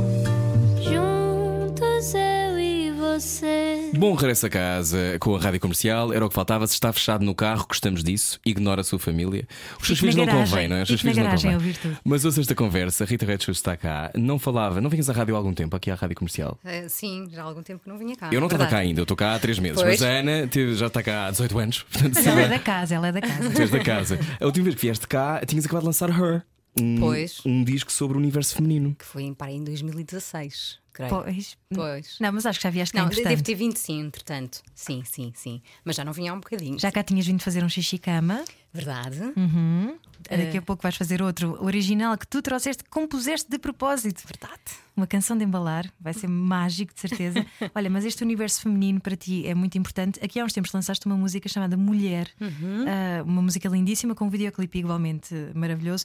[0.83, 3.56] Juntos eu e você.
[3.95, 6.13] Bom regresso a casa com a rádio comercial.
[6.13, 6.67] Era o que faltava.
[6.67, 8.41] Se está fechado no carro, gostamos disso.
[8.45, 9.47] Ignora a sua família.
[9.81, 10.51] Os seus filhos não garagem.
[10.51, 10.83] convém, não é?
[10.83, 11.73] Os seus filhos não convém.
[11.75, 11.99] tudo.
[12.05, 13.05] Mas ouça esta conversa.
[13.05, 14.11] Rita Red Shoes está cá.
[14.15, 16.59] Não falava, não vinhas à rádio há algum tempo, aqui à rádio comercial.
[16.65, 18.31] Ah, sim, já há algum tempo que não vinha cá.
[18.33, 19.81] Eu não estava cá ainda, eu estou cá há 3 meses.
[19.81, 20.01] Pois.
[20.01, 21.83] Mas a Ana já está cá há 18 anos.
[21.91, 23.51] Portanto, Mas ela é da casa, ela é da casa.
[23.51, 24.19] Tu és da casa.
[24.41, 26.43] A última vez que vieste cá, tinhas acabado de lançar Her.
[26.79, 27.41] Um, Pois.
[27.47, 28.95] um disco sobre o universo feminino.
[28.99, 31.11] Que foi em, pá, em 2016, creio.
[31.11, 31.57] Pois.
[31.75, 32.17] Pois.
[32.21, 33.29] Não, mas acho que já vieste cá Não, entretanto.
[33.31, 34.63] deve ter vindo sim, entretanto.
[34.75, 35.61] Sim, sim, sim.
[35.85, 36.79] Mas já não vinha há um bocadinho.
[36.79, 38.43] Já cá tinhas vindo fazer um xixi cama.
[38.73, 39.21] Verdade.
[39.37, 39.97] Uhum.
[40.29, 44.23] Eh, Daqui a pouco vais fazer outro original que tu trouxeste, compuseste de propósito.
[44.27, 44.61] Verdade.
[44.95, 47.45] Uma canção de embalar, vai ser mágico, de certeza.
[47.75, 50.19] Olha, mas este universo feminino para ti é muito importante.
[50.23, 54.31] Aqui há uns tempos lançaste uma música chamada Mulher, Ah, uma música lindíssima com um
[54.31, 56.05] videoclipe igualmente maravilhoso.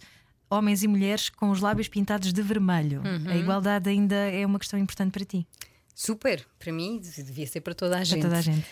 [0.52, 3.02] Homens e mulheres com os lábios pintados de vermelho.
[3.30, 5.48] A igualdade ainda é uma questão importante para ti,
[5.96, 6.46] Super.
[6.60, 8.22] Para mim, devia ser para toda a para gente.
[8.22, 8.66] toda a gente.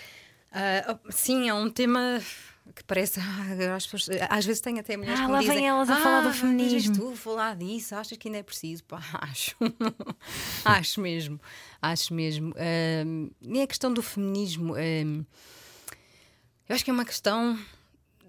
[0.51, 2.19] Ah, oh, sim, é um tema
[2.75, 3.19] que parece.
[3.21, 6.21] ah, pessoas- às vezes tem até mulheres Ah, que lá vem dizem, elas a falar
[6.21, 8.83] do "Ah, feminismo." tu falar disso, achas que ainda é preciso?
[8.85, 9.55] Pá, acho.
[10.65, 11.39] acho mesmo.
[11.81, 12.53] Acho mesmo.
[13.41, 14.73] E a questão do feminismo.
[14.75, 15.23] ahm,
[16.67, 17.55] eu acho que é uma questão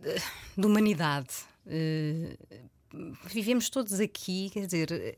[0.02, 0.14] de,
[0.58, 1.28] de humanidade.
[1.66, 2.36] Eh,
[3.24, 5.16] vivemos todos aqui, quer dizer,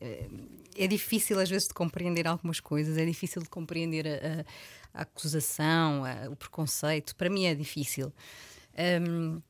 [0.76, 6.04] é difícil às vezes de compreender algumas coisas, é difícil de compreender a, a- acusação,
[6.04, 7.16] a- o preconceito.
[7.16, 8.12] Para mim é difícil.
[8.76, 9.40] Ahm,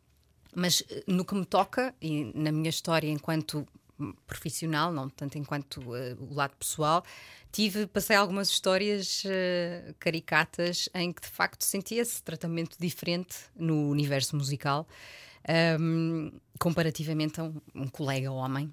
[0.55, 3.67] mas eh, no que me toca e na minha história enquanto
[4.27, 7.05] profissional, não tanto enquanto eh, o lado pessoal,
[7.51, 13.89] tive passei algumas histórias eh, caricatas em que de facto senti esse tratamento diferente no
[13.91, 14.87] universo musical
[15.49, 18.73] ahm, comparativamente a um, um colega homem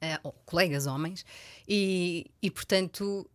[0.00, 1.24] eh, ou colegas homens
[1.68, 3.28] e, e portanto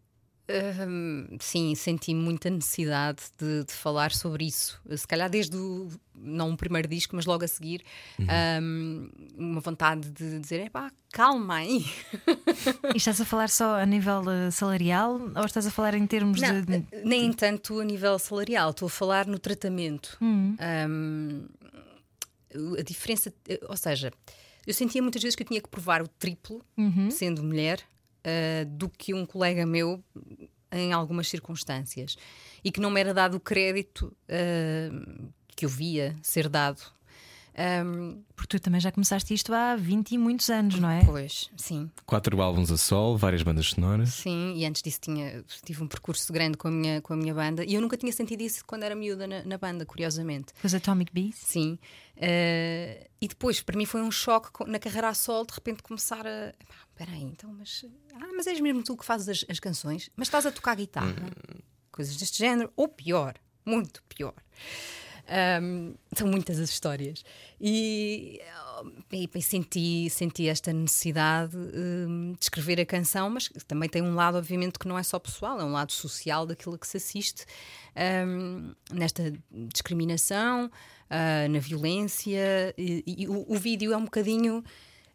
[0.86, 4.78] Hum, sim, senti muita necessidade de, de falar sobre isso.
[4.96, 7.82] Se calhar desde o, não o primeiro disco, mas logo a seguir,
[8.20, 11.86] hum, uma vontade de dizer: epá, calma aí.
[12.94, 16.42] E estás a falar só a nível eh, salarial ou estás a falar em termos
[16.42, 16.84] Não, de.
[17.06, 20.18] nem tanto a nível salarial, estou a falar no tratamento.
[20.22, 20.58] Hum,
[22.78, 23.34] a diferença,
[23.68, 24.12] ou seja,
[24.66, 26.64] eu sentia muitas vezes que eu tinha que provar o triplo,
[27.12, 27.82] sendo mulher,
[28.24, 30.02] ah, do que um colega meu
[30.72, 32.16] em algumas circunstâncias
[32.64, 34.90] e que não me era dado o crédito ah,
[35.56, 36.82] que eu via ser dado.
[37.56, 41.04] Ahm, Porque tu também já começaste isto há 20 e muitos anos, não é?
[41.06, 41.90] pois, sim.
[42.06, 44.10] Quatro álbuns a sol, várias bandas sonoras.
[44.10, 47.34] Sim, e antes disso tinha, tive um percurso grande com a minha, com a minha
[47.34, 50.52] banda e eu nunca tinha sentido isso quando era miúda na, na banda, curiosamente.
[50.64, 51.36] Os Atomic Bees.
[51.36, 51.78] Sim.
[52.18, 56.26] Eh, e depois, para mim, foi um choque na carreira a solo, de repente começar
[56.26, 56.48] a.
[56.50, 57.86] "Epá, Espera aí, então, mas.
[58.16, 60.10] Ah, mas és mesmo tu que fazes as, as canções?
[60.16, 61.16] Mas estás a tocar guitarra?
[61.92, 63.36] Coisas deste género, ou pior,
[63.66, 64.34] muito pior.
[65.28, 67.24] Ahm, são muitas as histórias.
[67.60, 68.42] E,
[69.12, 74.16] e, e senti, senti esta necessidade hum, de escrever a canção, mas também tem um
[74.16, 77.46] lado, obviamente, que não é só pessoal, é um lado social daquilo que se assiste
[78.28, 80.70] hum, nesta discriminação,
[81.10, 82.74] ah, na violência.
[82.78, 84.64] E, e o, o vídeo é um bocadinho.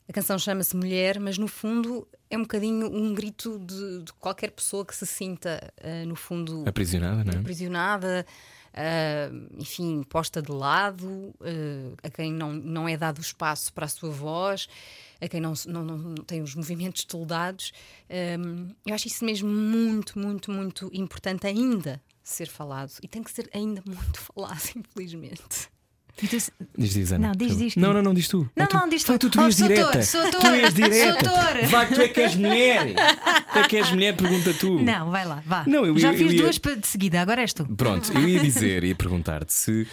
[0.09, 4.53] A canção chama-se Mulher, mas no fundo é um bocadinho um grito de, de qualquer
[4.53, 7.37] pessoa que se sinta, ah, no fundo, Aprisionada, não é?
[7.37, 8.27] aprisionada,
[8.81, 13.88] ah, enfim, posta de lado, ah, a quem não, não é dado espaço para a
[13.88, 14.69] sua voz,
[15.21, 17.73] a quem não, não, não tem os movimentos toldados.
[18.09, 23.33] Ah, eu acho isso mesmo muito, muito, muito importante ainda ser falado e tem que
[23.33, 25.69] ser ainda muito falado, infelizmente.
[26.18, 26.26] Tu-
[26.76, 27.28] Diz, diz, Ana.
[27.28, 28.38] Não, diz, diz, Não, não, não, diz tu.
[28.38, 28.76] Não, Vai tu.
[28.76, 29.18] não, diz tu.
[29.18, 30.02] tu, tu Oh, és sou direta.
[30.02, 31.24] sou Tu és direta.
[31.31, 31.68] sou.
[31.68, 32.94] Vai, tu é que és mulher.
[33.52, 34.81] Tu é que és mulher, pergunta tu.
[34.83, 35.64] Não, vai lá, vá.
[35.66, 37.64] Não, eu Já ia- fiz eu ia- duas de seguida, agora és tu.
[37.66, 39.87] Pronto, eu ia dizer, ia perguntar-te se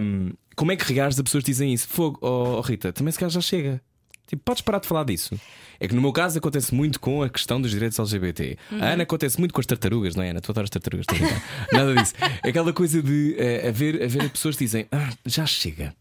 [0.00, 1.86] hum, como é que reages a pessoas que dizem isso?
[1.88, 3.80] Fogo, oh, Rita, também se calhar já chega.
[4.28, 5.40] Tipo, podes parar de falar disso.
[5.80, 8.58] É que no meu caso acontece muito com a questão dos direitos LGBT.
[8.70, 8.82] Uhum.
[8.82, 10.40] A Ana acontece muito com as tartarugas, não é, Ana?
[10.40, 11.48] Tu adoras tartarugas, estou a brincar.
[11.72, 12.14] Nada disso.
[12.44, 15.94] É aquela coisa de eh, haver, haver pessoas que dizem ah, já chega.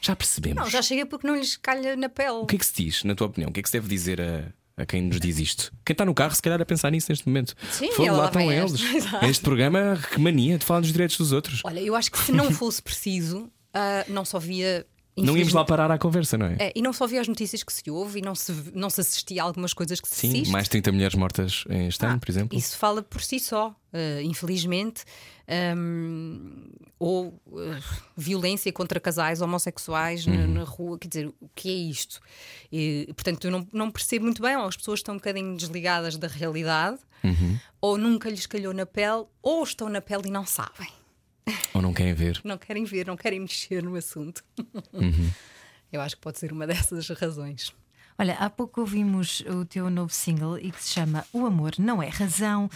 [0.00, 0.60] Já percebemos.
[0.60, 2.30] Não, já chega porque não lhes calha na pele.
[2.30, 3.50] O que é que se diz, na tua opinião?
[3.50, 5.72] O que é que se deve dizer a, a quem nos diz isto?
[5.84, 7.54] Quem está no carro, se calhar, a pensar nisso neste momento.
[7.70, 8.82] Sim, ela lá estão vem eles.
[8.92, 9.24] Exato.
[9.24, 11.60] Este programa, que mania de falar dos direitos dos outros.
[11.64, 14.84] Olha, eu acho que se não fosse preciso, ah, não só via.
[15.16, 16.56] Não íamos lá parar à conversa, não é?
[16.58, 19.00] É, e não só via as notícias que se ouve e não se, não se
[19.02, 20.50] assistia a algumas coisas que se Sim, assiste.
[20.50, 22.56] mais 30 mulheres mortas em este ano, Ah, por exemplo.
[22.58, 25.04] Isso fala por si só, eh, infelizmente.
[25.46, 27.80] Ahm, ou eh,
[28.16, 30.46] violência contra casais homossexuais na, Uhum.
[30.54, 32.20] na rua, quer dizer, o que é isto?
[32.70, 36.16] E, portanto, eu não, não percebo muito bem, ou as pessoas estão um bocadinho desligadas
[36.16, 37.58] da realidade, Uhum.
[37.80, 40.88] ou nunca lhes calhou na pele, ou estão na pele e não sabem,
[41.74, 42.40] Ou não querem ver.
[42.44, 44.44] não querem ver, não querem mexer no assunto.
[44.92, 45.30] Uhum.
[45.92, 47.72] Eu acho que pode ser uma dessas razões.
[48.18, 52.02] Olha, há pouco ouvimos o teu novo single e que se chama O Amor Não
[52.02, 52.70] É Razão.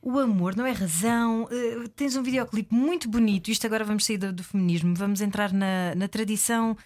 [0.00, 1.48] O amor não é razão.
[1.50, 3.50] Eh, tens um videoclipe muito bonito.
[3.50, 6.76] Isto agora vamos sair do, do feminismo, vamos entrar na, na tradição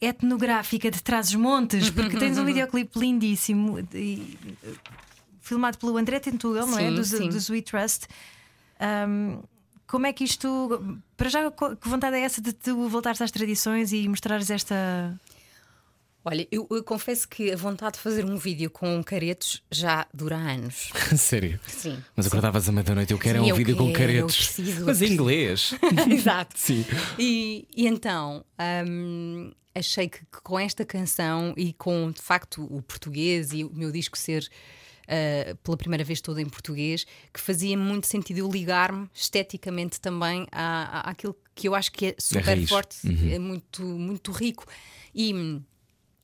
[0.00, 4.74] etnográfica de Trás-os-Montes, porque tens um videoclipe lindíssimo e, eh,
[5.40, 6.90] filmado pelo André Tentugal, não é?
[6.90, 7.28] Do, sim.
[7.28, 8.06] do Sweet Trust.
[8.78, 9.42] Ahm,
[9.86, 10.48] como é que isto.
[11.16, 15.18] Para já, que vontade é essa de tu voltares às tradições e mostrares esta.
[16.24, 20.36] Olha, eu, eu confesso que a vontade de fazer um vídeo com caretos já dura
[20.36, 20.92] anos.
[21.18, 21.58] Sério.
[21.66, 21.98] Sim.
[22.14, 24.36] Mas acordavas à meia-noite, eu quero Sim, é um eu vídeo com quero, eu caretos.
[24.36, 25.74] preciso, Mas em inglês.
[26.08, 26.54] Exato.
[26.56, 26.86] Sim.
[27.18, 28.44] E, e então,
[28.86, 33.72] hum, achei que, que com esta canção e com de facto o português e o
[33.74, 34.48] meu disco ser
[35.12, 40.46] ah, pela primeira vez todo em português, que fazia muito sentido eu ligar-me esteticamente também
[40.50, 42.68] à, à- àquilo que eu acho que é super raiz.
[42.68, 42.96] forte,
[43.32, 44.64] é muito, muito rico.
[45.14, 45.60] E.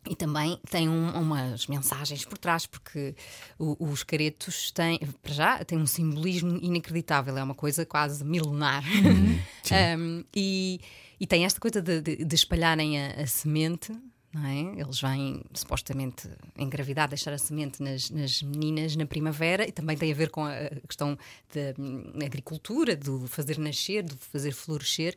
[0.09, 3.14] E também tem um- umas mensagens por trás, porque
[3.59, 8.83] o- os caretos têm, para já, têm um simbolismo inacreditável, é uma coisa quase milenar.
[9.98, 10.81] Um, e,
[11.20, 13.92] e tem esta coisa de, de- de espalharem a, a semente.
[14.33, 14.81] Não é?
[14.81, 20.12] Eles vêm supostamente engravidar, deixar a semente nas, nas meninas na primavera e também tem
[20.12, 21.19] a ver com a questão
[21.55, 25.17] da hum, agricultura, do fazer nascer, do fazer florescer.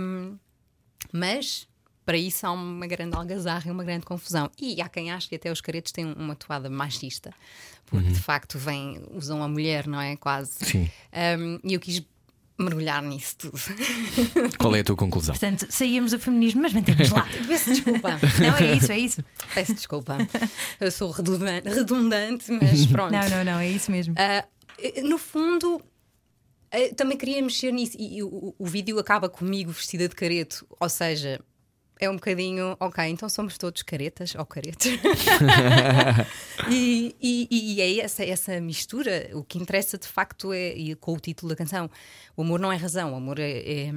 [0.00, 0.36] Um,
[1.12, 1.68] mas
[2.06, 4.50] para isso há uma grande algazarra e uma grande confusão.
[4.60, 7.32] E há quem ache que até os caretos têm uma toada machista,
[7.84, 10.16] porque de facto vêm, usam a mulher, não é?
[10.16, 10.64] Quase.
[10.64, 10.90] Sim.
[11.38, 12.04] Um, e eu quis
[12.58, 13.58] mergulhar nisso tudo.
[14.58, 15.34] Qual é a tua conclusão?
[15.34, 17.26] Portanto, saíamos do feminismo, mas mantemos lá.
[17.46, 18.10] Peço desculpa.
[18.40, 19.24] Não, é isso, é isso.
[19.54, 20.18] Peço desculpa.
[20.80, 23.12] Eu sou redundante, redundante mas pronto.
[23.12, 24.14] Não, não, não, é isso mesmo.
[24.18, 24.44] Ah,
[25.02, 25.82] no fundo,
[26.70, 27.96] ah, também queria mexer nisso.
[27.98, 31.40] E, e o, o vídeo acaba comigo vestida de careto, ou seja.
[31.98, 34.86] É um bocadinho, ok, então somos todos caretas ou caretos.
[36.70, 39.30] e, e- e é essa, essa mistura.
[39.32, 41.90] O que interessa de facto é, e com o título da canção,
[42.36, 43.92] o amor não é razão, o amor é, é,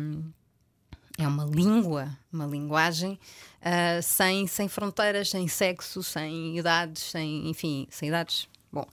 [1.18, 3.20] é uma língua, uma linguagem
[3.62, 8.48] ah, sem, sem fronteiras, sem sexo, sem idades, sem, enfim, sem idades.
[8.72, 8.86] Bom,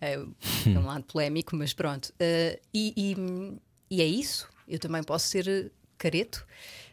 [0.00, 2.12] é, é um lado polémico, mas pronto.
[2.18, 3.58] Ah, e, e-
[3.90, 4.48] e é isso.
[4.66, 6.44] Eu também posso ser careto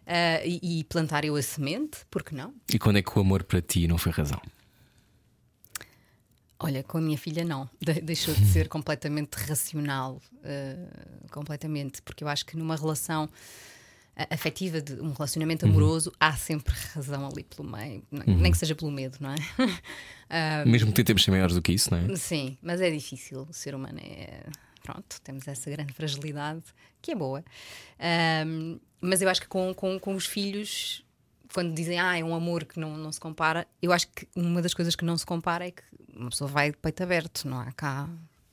[0.08, 2.54] ah, e, e plantar eu a semente, porque não?
[2.74, 4.42] E quando é que o amor para ti não foi razão?
[6.58, 7.70] Olha, com a minha filha não.
[7.82, 10.22] De- deixou de ser completamente racional.
[10.44, 10.88] eh,
[11.32, 12.02] completamente.
[12.02, 13.30] Porque eu acho que numa relação
[14.16, 18.02] a- afetiva, de um relacionamento amoroso, há sempre razão ali pelo meio.
[18.10, 19.36] Nem- Nem que seja pelo medo, não é?
[20.28, 22.16] Ah, Mesmo que tentemos ser maiores do que isso, não é?
[22.16, 23.46] Sim, mas é difícil.
[23.48, 24.44] O ser humano é.
[24.82, 26.64] Pronto, temos essa grande fragilidade
[27.00, 27.44] que é boa.
[28.00, 31.04] Ahm, mas eu acho que com, com, com os filhos,
[31.54, 34.62] quando dizem ah, é um amor que não, não se compara, eu acho que uma
[34.62, 35.82] das coisas que não se compara é que
[36.16, 38.08] uma pessoa vai de peito aberto, não há cá.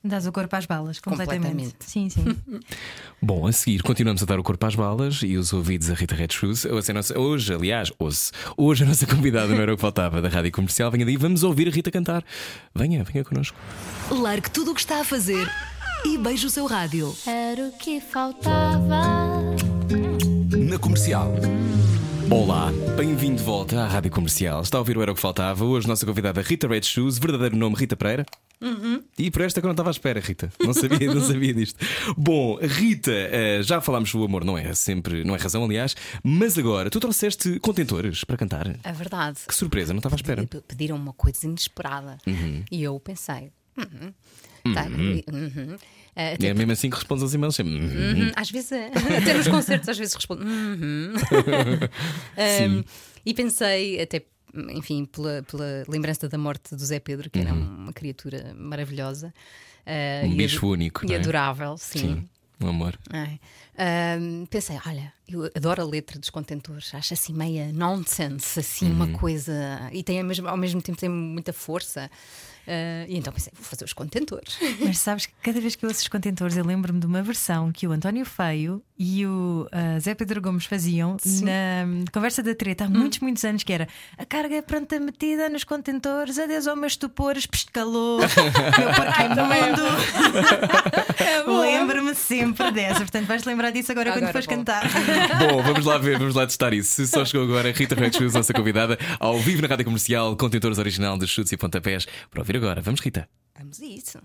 [0.04, 1.46] Dás o corpo às balas, completamente.
[1.46, 1.76] Completamente.
[1.84, 2.36] Sim, sim.
[3.22, 6.16] Bom, a seguir continuamos a dar o corpo às balas e os ouvidos a Rita
[6.16, 6.64] Red Shoes.
[6.64, 10.20] Hoje, a nossa- hoje, aliás, hoje, hoje a nossa convidada não era o que faltava
[10.20, 10.90] da rádio comercial.
[10.90, 12.24] Venha daí, vamos ouvir a Rita cantar.
[12.74, 13.56] Venha, venha connosco.
[14.10, 15.48] Largue tudo o que está a fazer
[16.04, 17.16] e beije o seu rádio.
[17.24, 19.02] Era o que faltava.
[19.92, 21.34] Na comercial.
[22.30, 24.62] Olá, bem-vindo de volta à rádio comercial.
[24.62, 25.66] Está a ouvir o Era o que Faltava.
[25.66, 28.24] Hoje, nossa convidada Rita Red Shoes, verdadeiro nome Rita Pereira.
[29.18, 30.50] E por esta que eu não estava à espera, Rita.
[30.64, 31.78] Não sabia, não sabia disto.
[32.16, 36.56] Bom, Rita, eh, já falámos do amor, não é sempre, não é razão, aliás, mas
[36.56, 38.74] agora tu trouxeste contentores para cantar.
[38.82, 39.40] É verdade.
[39.46, 40.48] Que surpresa, não estava à espera.
[40.66, 42.16] Pediram uma coisa inesperada.
[42.70, 43.52] E eu pensei.
[43.76, 44.72] Uhum.
[44.72, 45.76] Tá, uhum.
[46.14, 47.72] Ah, até E é mesmo assim que respondes aos e-mails sempre.
[47.74, 48.86] "Uhum." Uhum, Às vezes, é.
[49.18, 50.44] até nos concertos, às vezes respondo.
[50.44, 51.14] "Uhum."
[52.36, 52.84] Um,
[53.24, 54.22] e pensei, até,
[54.70, 59.32] enfim, pela, pela lembrança da morte do Zé Pedro, que era uma criatura maravilhosa.
[59.86, 61.16] uh, Um bicho único, E é?
[61.18, 61.98] adorável, sim.
[61.98, 62.28] Sim,
[62.60, 62.98] um amor.
[63.10, 63.40] Ai.
[64.20, 69.08] Um, pensei, olha, eu adoro a letra dos contentores, acho assim meia nonsense, assim, uma
[69.08, 69.88] coisa.
[69.92, 72.10] E tem ao mesmo, ao mesmo tempo tem muita força.
[72.66, 74.56] Uh, e então pensei, vou fazer os contentores.
[74.80, 77.72] Mas sabes que cada vez que eu ouço os contentores, eu lembro-me de uma versão
[77.72, 82.54] que o António Feio e o ah, Zé Pedro Gomes faziam na hum, conversa da
[82.54, 86.68] treta há muitos, muitos anos, que era a carga é pronta metida nos contentores, adeus
[86.68, 89.82] ao meus estupores, pescalou, meu porco imundo.
[91.62, 94.56] Lembro-me sempre dessa, portanto vais lembrar disso agora, quando Agora fores vou.
[94.56, 94.82] cantar.
[95.38, 96.92] Bom, vamos lá ver, vamos lá testar isso.
[96.92, 101.18] Se só chegou agora, Rita Shoes, nossa convidada, ao vivo na rádio comercial, contentores original
[101.18, 102.06] de chutes e pontapés.
[102.30, 103.28] Para ouvir agora, vamos, Rita.
[103.58, 104.18] Vamos a isso.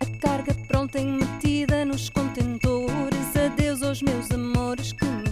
[0.00, 3.36] A carga pronta e metida nos contentores.
[3.36, 5.23] Adeus aos meus amores que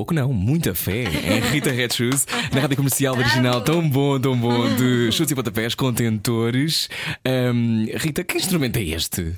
[0.00, 1.04] pouco não, muita fé.
[1.04, 5.34] É Rita Red Shoes, na rádio comercial original, tão bom, tão bom, de chutes e
[5.34, 6.88] pontapés, contentores.
[7.22, 9.36] Ahm, Rita, que instrumento é este?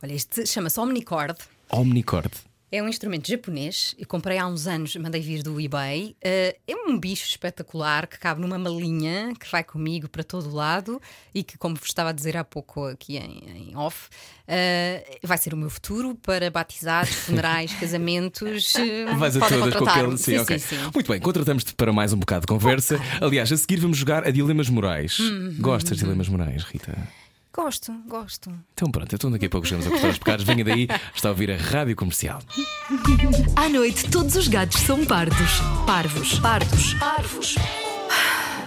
[0.00, 1.36] Olha, este chama-se Omnicord.
[1.68, 2.30] Omnicord.
[2.74, 6.16] É um instrumento japonês e comprei há uns anos, mandei vir do eBay.
[6.20, 11.00] Eh, é um bicho espetacular que cabe numa malinha que vai comigo para todo lado
[11.32, 14.08] e que, como vos estava a dizer há pouco aqui em, em off,
[14.48, 18.74] eh, vai ser o meu futuro para batizados, funerais, casamentos.
[18.74, 20.18] eh, Vais a todas com aquele.
[20.18, 20.58] Sim, sim, ok.
[20.58, 20.90] sim, sim.
[20.92, 22.98] Muito bem, contratamos-te para mais um bocado de conversa.
[23.20, 25.20] Aliás, a seguir vamos jogar a Dilemas Morais.
[25.20, 25.54] Uhum.
[25.60, 26.98] Gostas de Dilemas Morais, Rita?
[27.54, 28.50] Gosto, gosto.
[28.72, 30.44] Então pronto, então daqui a pouco chegamos a cortar os pecados.
[30.44, 32.40] Venha daí, está a ouvir a rádio comercial.
[33.54, 35.60] À noite, todos os gatos são pardos.
[35.86, 36.40] Parvos.
[36.40, 36.94] Pardos.
[36.94, 37.54] Parvos.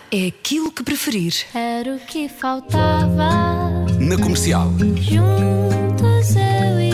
[0.09, 1.33] É aquilo que preferir.
[1.53, 3.29] Era o que faltava.
[3.99, 4.71] Na comercial.
[4.95, 6.86] Juntos eu e.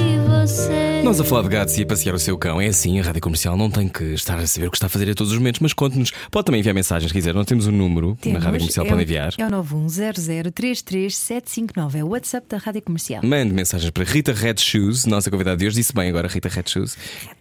[1.06, 3.22] Nós a falar de gatos e a passear o seu cão é assim, a rádio
[3.22, 5.38] comercial não tem que estar a saber o que está a fazer a todos os
[5.38, 6.12] momentos, mas conte-nos.
[6.30, 7.34] Pode também enviar mensagens, se quiser.
[7.34, 9.34] Nós temos um número na rádio comercial, é o- enviar.
[9.38, 11.96] É o 910033759.
[11.96, 13.24] É o WhatsApp da Rádio Comercial.
[13.24, 15.78] Mande mensagens para Rita Red Shoes, nossa convidada de hoje.
[15.78, 16.98] Disse bem agora, Rita Red Shoes.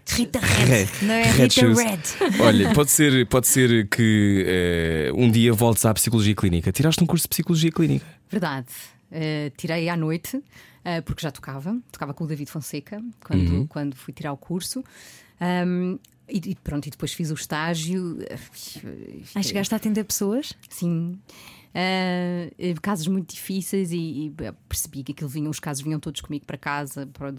[0.08, 0.86] Rita Red.
[1.02, 1.76] Não é Red Rita Shoes.
[1.78, 1.98] Red.
[2.40, 6.70] Olha, pode ser, pode ser que eh, um dia voltes à psicologia clínica.
[6.70, 8.06] Tiraste um curso de psicologia clínica.
[8.30, 8.66] Verdade.
[9.10, 10.40] Eh, tirei à noite,
[10.84, 14.82] eh, porque já tocava, tocava com o David Fonseca quando, quando fui tirar o curso.
[15.40, 18.18] Ahm, e, e pronto, e depois fiz o estágio.
[19.34, 20.52] Ah, chegaste a atender pessoas?
[20.68, 21.18] Sim.
[21.74, 24.34] Eh, casos muito difíceis e, e
[24.68, 27.32] percebi que aquilo vinha, os casos vinham todos comigo para casa, para,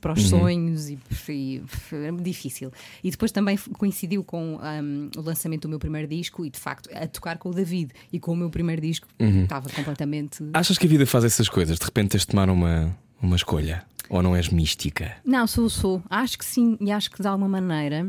[0.00, 0.98] para os sonhos e,
[1.28, 2.72] e era muito difícil.
[3.02, 6.88] E depois também coincidiu com ahm, o lançamento do meu primeiro disco e de facto
[6.94, 10.44] a tocar com o David e com o meu primeiro disco estava completamente.
[10.52, 11.78] Achas que a vida faz essas coisas?
[11.78, 13.84] De repente tens de tomar uma, uma escolha?
[14.08, 15.16] Ou não és mística?
[15.24, 16.02] Não, sou, sou.
[16.08, 18.06] Acho que sim, e acho que de alguma maneira.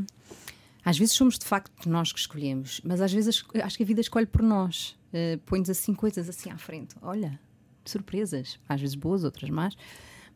[0.88, 4.00] Às vezes somos de facto nós que escolhemos, mas às vezes acho que a vida
[4.00, 4.98] escolhe por nós.
[5.10, 6.96] Uh, Põe-nos assim coisas assim à frente.
[7.02, 7.38] Olha,
[7.84, 8.58] surpresas.
[8.70, 9.76] Às vezes boas, outras más.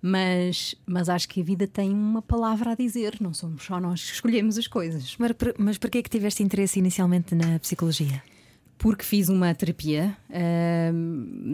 [0.01, 3.15] Mas, mas acho que a vida tem uma palavra a dizer.
[3.21, 5.15] Não somos só nós que escolhemos as coisas.
[5.17, 8.21] Mas, mas porquê é que tiveste interesse inicialmente na psicologia?
[8.81, 10.95] Porque fiz uma terapia ahm,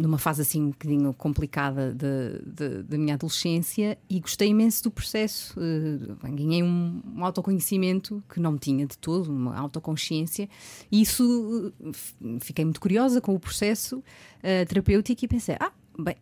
[0.02, 5.54] numa fase assim um bocadinho complicada da minha adolescência e gostei imenso do processo.
[5.60, 10.48] Eh, ganhei um, um autoconhecimento que não tinha de todo, uma autoconsciência,
[10.90, 14.02] e isso eh, fiquei muito curiosa com o processo
[14.42, 16.16] eh, terapêutico e pensei: ah, bem,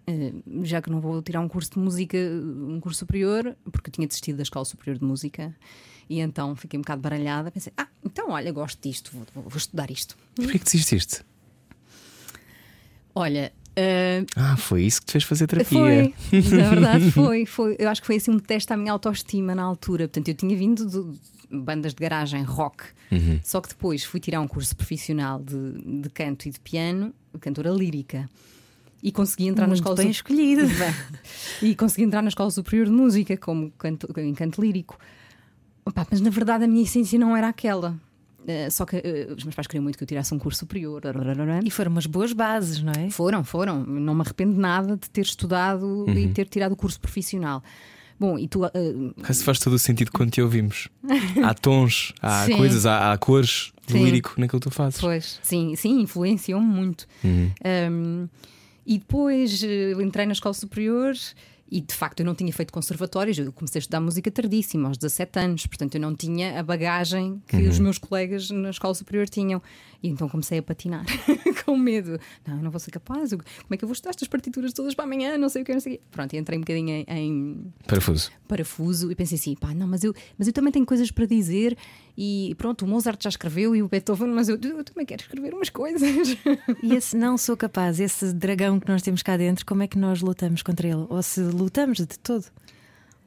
[0.64, 4.38] já que não vou tirar um curso de música, um curso superior, porque tinha desistido
[4.38, 5.56] da Escola Superior de Música.
[6.10, 7.50] E então fiquei um bocado baralhada.
[7.52, 10.16] Pensei, ah, então olha, gosto disto, vou, vou estudar isto.
[10.36, 11.22] Porquê que desististe?
[13.14, 15.80] Olha, eh, Ah, foi isso que te fez fazer terapia.
[15.80, 16.14] foi,
[16.58, 17.76] na verdade foi, foi.
[17.80, 20.08] Eu acho que foi assim um teste à minha autoestima na altura.
[20.08, 21.20] Portanto, eu tinha vindo de
[21.58, 23.40] bandas de garagem rock, Uhum.
[23.44, 27.70] só que depois fui tirar um curso profissional de, de canto e de piano, cantora
[27.70, 28.28] lírica.
[29.04, 30.64] E consegui entrar na Muito escola bem escolhido.
[31.62, 35.00] e consegui entrar na escola superior de música como canto, em canto lírico.
[35.86, 37.96] Opa, mas na verdade a minha essência não era aquela.
[38.48, 41.02] Eh, só que eh, os meus pais queriam muito que eu tirasse um curso superior.
[41.64, 43.10] E foram umas boas bases, não é?
[43.10, 43.84] Foram, foram.
[43.84, 46.14] Não me arrependo nada de ter estudado Uhum.
[46.14, 47.64] e ter tirado o curso profissional.
[48.20, 48.64] Bom, e tu.
[48.64, 48.72] ah,
[49.30, 50.88] Isso faz todo o sentido quando te ouvimos.
[51.44, 52.58] Há tons, há Sim.
[52.58, 55.00] coisas, há, há cores do lírico naquilo que tu fazes.
[55.02, 57.06] pois, sim, sim, influenciou-me muito.
[57.24, 57.52] Uhum.
[57.92, 58.28] Um,
[58.86, 61.14] e depois eh, eu entrei na escola superior
[61.72, 64.98] E de facto eu não tinha feito conservatórios, eu comecei a estudar música tardíssima, aos
[65.00, 69.28] 17 anos, portanto eu não tinha a bagagem que os meus colegas na escola superior
[69.28, 69.62] tinham.
[70.04, 71.04] E então comecei a patinar
[71.66, 72.20] com medo.
[72.46, 74.94] Não, eu não vou ser capaz, como é que eu vou estudar estas partituras todas
[74.94, 75.36] para amanhã?
[75.40, 76.02] Não sei o que, não sei o quê.
[76.12, 78.30] Pronto, e entrei um bocadinho em- em Parafuso.
[78.48, 81.76] parafuso e pensei assim, pá, não, mas eu, mas eu também tenho coisas para dizer
[82.16, 85.54] e pronto, o Mozart já escreveu e o Beethoven, mas eu, eu também quero escrever
[85.56, 86.38] umas coisas.
[86.84, 89.98] E esse não sou capaz, esse dragão que nós temos cá dentro, como é que
[89.98, 91.06] nós lutamos contra ele?
[91.10, 92.46] Ou se lutamos de todo?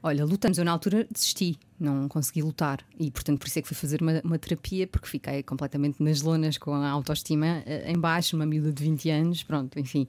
[0.02, 3.68] Olha, lutamos, eu na altura desisti, não consegui lutar e portanto por isso é que
[3.68, 7.98] fui fazer uma, uma terapia porque fiquei completamente nas lonas com a autoestima eh, em
[7.98, 10.06] baixo, uma miúda de 20 anos, pronto, enfim.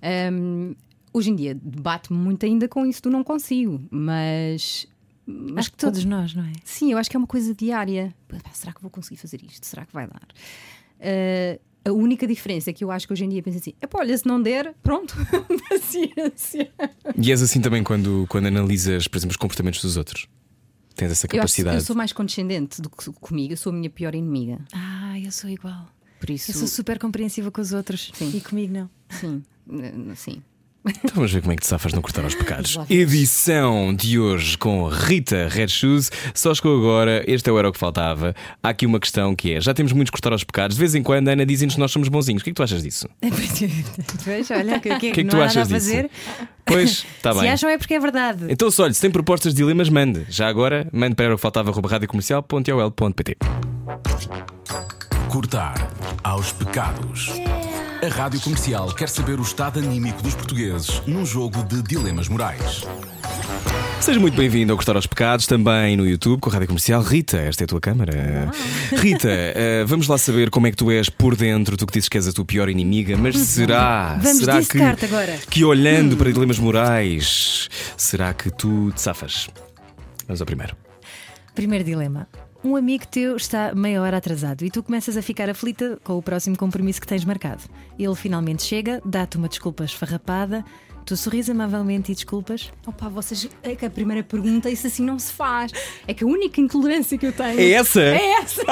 [0.00, 0.74] Ahm,
[1.12, 4.86] hoje em dia debate-me muito ainda com isso do não consigo, mas...
[5.26, 6.52] mas Acho que todos nós, não é?
[6.64, 8.14] Sim, eu acho que é uma coisa diária.
[8.52, 9.66] Será que vou conseguir fazer isto?
[9.66, 10.28] Será que vai dar?
[11.00, 13.98] Eh, a única diferença é que eu acho que hoje em dia penso assim: "Epá,
[14.00, 15.14] olha, se não der, pronto,
[15.68, 16.70] paciência.
[17.16, 20.26] E és assim também quando, quando analisas, por exemplo, os comportamentos dos outros.
[20.94, 21.76] Tens essa Eu, acho, que capacidade.
[21.76, 24.58] eu sou mais condescendente do que comigo, eu sou a minha pior inimiga.
[24.72, 25.88] Ah, eu sou igual.
[26.20, 28.30] Por isso, Eu sou super compreensiva com os outros Sim.
[28.36, 28.90] e comigo não.
[29.10, 29.42] sim,
[30.14, 30.42] sim.
[30.84, 32.76] Então vamos ver como é que te safas não cortar aos pecados.
[32.90, 36.10] Edição de hoje com Rita Red Shoes.
[36.34, 38.34] Só chegou agora, este é o Era o que Faltava.
[38.60, 40.76] Há aqui uma questão que é: já temos muitos cortar aos pecados.
[40.76, 42.40] De vez em quando a Ana diz-nos que nós somos bonzinhos.
[42.42, 43.08] O que é que tu achas disso?
[44.24, 45.86] Pois, olha, o que, que, O que é que não tu achas disso?
[45.86, 46.10] fazer.
[46.64, 47.50] Pois, está Se bem.
[47.50, 48.46] acham é porque é verdade.
[48.48, 50.26] Então, se olha, se tem propostas de dilemas, mande.
[50.28, 53.36] Já agora, mande para era o que faltava, arroba radiocomercial.ol.pt.
[55.28, 55.88] Cortar
[56.24, 57.30] aos pecados.
[58.02, 62.84] A Rádio Comercial quer saber o estado anímico dos portugueses num jogo de dilemas morais.
[64.00, 67.00] Seja muito bem-vindo ao Cortar aos Pecados, também no YouTube com a Rádio Comercial.
[67.00, 68.50] Rita, esta é a tua câmara.
[68.90, 71.76] Rita, eh, vamos lá saber como é que tu és por dentro.
[71.76, 74.18] Tu que dizes que és a tua pior inimiga, mas será?
[74.20, 74.60] Vamos será
[74.96, 75.38] que, agora.
[75.48, 79.48] que olhando para dilemas morais, será que tu te safas?
[80.26, 80.76] Vamos ao primeiro.
[81.54, 82.26] Primeiro dilema.
[82.64, 86.22] Um amigo teu está meia hora atrasado e tu começas a ficar aflita com o
[86.22, 87.64] próximo compromisso que tens marcado.
[87.98, 90.64] Ele finalmente chega, dá-te uma desculpa esfarrapada,
[91.04, 92.70] tu sorris amavelmente e desculpas.
[92.86, 93.48] Opa, vocês.
[93.62, 95.72] É que a primeira pergunta, isso assim não se faz.
[96.06, 97.58] É que a única intolerância que eu tenho.
[97.60, 98.00] É essa?
[98.00, 98.62] É essa!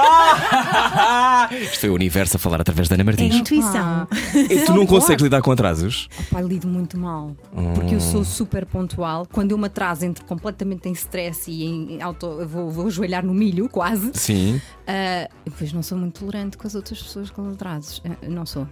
[1.60, 3.34] Isto foi o universo a falar através da Ana É Martins.
[3.34, 4.06] intuição.
[4.34, 6.08] E tu não consegues lidar com atrasos?
[6.30, 7.36] Opa, lido muito mal.
[7.74, 9.26] Porque eu sou super pontual.
[9.30, 12.46] Quando eu me atraso, entro completamente em stress e em auto.
[12.46, 14.10] Vou, vou ajoelhar no milho, quase.
[14.14, 14.60] Sim.
[14.86, 18.02] Ah, e depois não sou muito tolerante com as outras pessoas com atrasos.
[18.04, 18.66] Ah, não sou.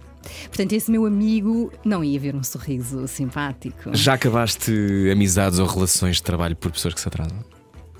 [0.47, 3.95] Portanto, esse meu amigo não ia ver um sorriso simpático.
[3.95, 4.71] Já acabaste
[5.11, 7.37] amizades ou relações de trabalho por pessoas que se atrasam?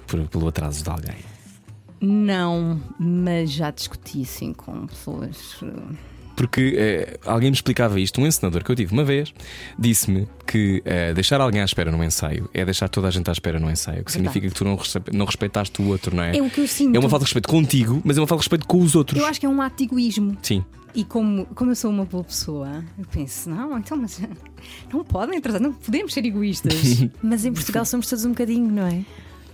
[0.08, 1.16] Por- pelo atraso de alguém?
[2.02, 5.58] Não, mas já discuti assim com pessoas.
[5.64, 5.94] ah,
[6.36, 9.34] Porque eh, alguém me explicava isto, um encenador que eu tive uma vez,
[9.78, 13.34] disse-me que eh, deixar alguém à espera num ensaio é deixar toda a gente à
[13.34, 16.38] espera num ensaio, que significa que tu não, respe- não respeitaste o outro, não é?
[16.38, 16.96] É o que eu sinto.
[16.96, 19.20] É uma falta de respeito contigo, mas é uma falta de respeito com os outros.
[19.20, 20.38] Eu acho que é um ato de egoísmo.
[20.42, 20.64] Sim.
[20.94, 24.20] E como, como eu sou uma boa pessoa, eu penso, não, então, mas
[24.92, 26.74] não podem atrasar, não podemos ser egoístas.
[27.22, 29.06] Mas em Portugal somos todos um bocadinho, não é?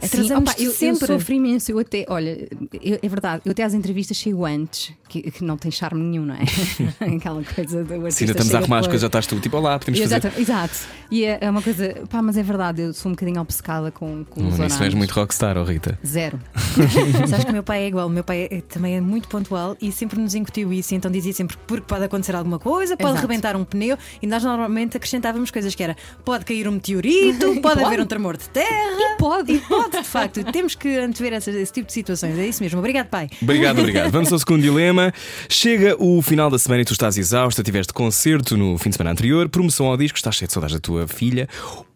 [0.02, 1.08] Sim, Atrasamos opa, eu, eu sempre.
[1.08, 1.72] sofro imenso.
[1.72, 2.48] Eu até, olha,
[2.82, 6.26] eu- é verdade, eu até às entrevistas chego antes, que, que não tem charme nenhum,
[6.26, 6.39] não é?
[7.16, 9.58] Aquela coisa do artista Se ainda estamos a arrumar as coisas, já estás tu, tipo,
[9.58, 10.16] olá, podemos fazer.
[10.18, 10.74] Exato, exato.
[11.12, 14.24] E é, é uma coisa, pá, mas é verdade, eu sou um bocadinho obcecada com,
[14.26, 14.93] com os Hum, isso és horários.
[14.96, 15.98] muito rockstar, oh Rita.
[16.06, 16.39] Zero.
[17.28, 19.76] Sabes que o meu pai é igual, o meu pai é- também é muito pontual
[19.82, 23.22] e sempre nos incutiu isso, então dizia sempre porque pode acontecer alguma coisa, pode Exato.
[23.28, 27.62] rebentar um pneu e nós normalmente acrescentávamos coisas que era pode cair um meteorito, pode,
[27.62, 27.84] pode.
[27.84, 29.16] haver um tremor de terra.
[29.18, 29.54] Pode.
[29.54, 32.38] E pode, de facto, temos que antever esse, tipo de situações.
[32.38, 32.80] É isso mesmo.
[32.80, 33.30] Obrigado, pai.
[33.42, 34.12] Obrigado, obrigado.
[34.12, 35.14] Vamos ao segundo dilema.
[35.50, 39.12] Chega o final da semana e tu estás exausta, tiveste concerto no fim de semana
[39.12, 41.48] anterior, promoção ao disco, estás cheio de saudades da tua filha.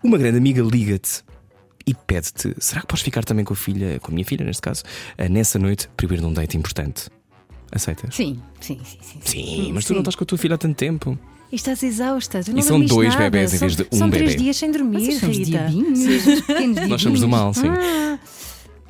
[0.04, 1.24] Uma grande amiga liga-te
[1.86, 4.62] e pede-te: será que podes ficar também com a filha, com a minha filha, neste
[4.62, 4.84] caso,
[5.18, 7.10] eh, nessa noite, para ir num date importante?
[7.72, 8.16] Aceitas?
[8.16, 9.20] Sim, sim, sim, sim.
[9.22, 11.18] Sim, mas tu não estás com a tua filha há tanto tempo.
[11.52, 12.44] E estás exausta.
[12.44, 13.24] Tu não E são dois nada.
[13.24, 14.44] bebés em São- vez de um São três bebê.
[14.44, 15.46] dias sem dormir, são Rita.
[15.46, 16.00] diabinhos,
[16.88, 17.68] Nós somos do mal, sim.
[17.68, 18.20] Ah,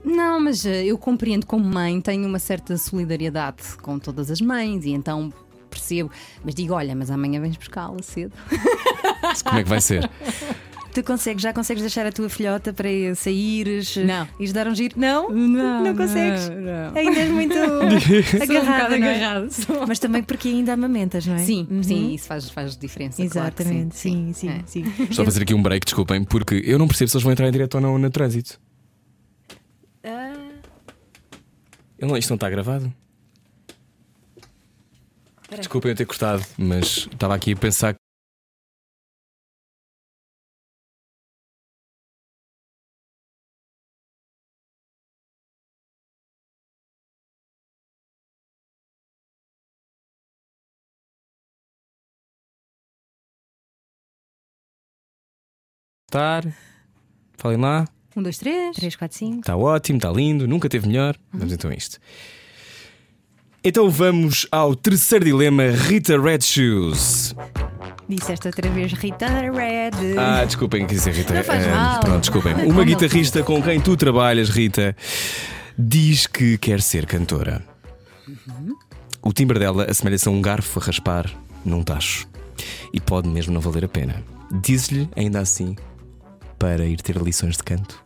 [0.04, 4.86] Não, mas eh, eu compreendo como mãe, tenho uma certa solidariedade com todas as mães
[4.86, 5.32] e então
[5.70, 6.10] percebo,
[6.44, 8.34] mas digo, olha, mas amanhã vens buscá-la cedo.
[9.44, 10.10] Como é que vai ser?
[10.94, 14.28] Tu consegues, já consegues deixar a tua filhota para saíres Não.
[14.40, 14.96] e dar um giro?
[15.00, 15.30] Não?
[15.30, 16.50] Não, consegues?
[16.50, 16.96] não.
[16.96, 19.16] Ainda és muito um agarrada, não é?
[19.16, 19.86] agarrada, sou.
[19.88, 21.40] Mas também porque ainda amamentas, não é?
[21.40, 21.84] Sim, Uhum.
[21.84, 23.18] sim, isso faz, faz diferença.
[23.28, 24.64] claro que Exatamente, sim, sim, É.
[24.66, 24.84] sim.
[25.10, 27.48] Estou a fazer aqui um break, desculpem, porque eu não percebo se eles vão entrar
[27.48, 28.60] em direto ou não no trânsito.
[31.98, 32.92] Eu não- isto não está gravado?
[35.56, 37.96] Desculpem eu ter cortado, mas estava aqui a pensar
[56.10, 56.44] Estar.
[57.38, 57.86] Falem lá.
[58.18, 58.76] Um, dois, três.
[58.76, 59.40] 3, 4, 5.
[59.42, 61.16] Está ótimo, está lindo, nunca teve melhor.
[61.32, 62.00] Vamos então a isto.
[63.64, 67.36] Então vamos ao terceiro dilema, Rita Red Shoes.
[68.08, 70.18] Disseste outra vez Rita Red.
[70.18, 71.34] Ah, desculpem, quis dizer Rita.
[71.36, 72.00] Não faz Ah, mal.
[72.00, 72.54] Pronto, desculpem.
[72.56, 72.86] Não, Uma não.
[72.86, 74.96] guitarrista com quem tu trabalhas, Rita,
[75.78, 77.64] diz que quer ser cantora.
[79.22, 81.30] O timbre dela assemelha-se a um garfo a raspar
[81.64, 82.28] num tacho.
[82.92, 84.24] E pode mesmo não valer a pena.
[84.52, 85.76] Diz-lhe, ainda assim,
[86.60, 88.04] para ir ter lições de canto.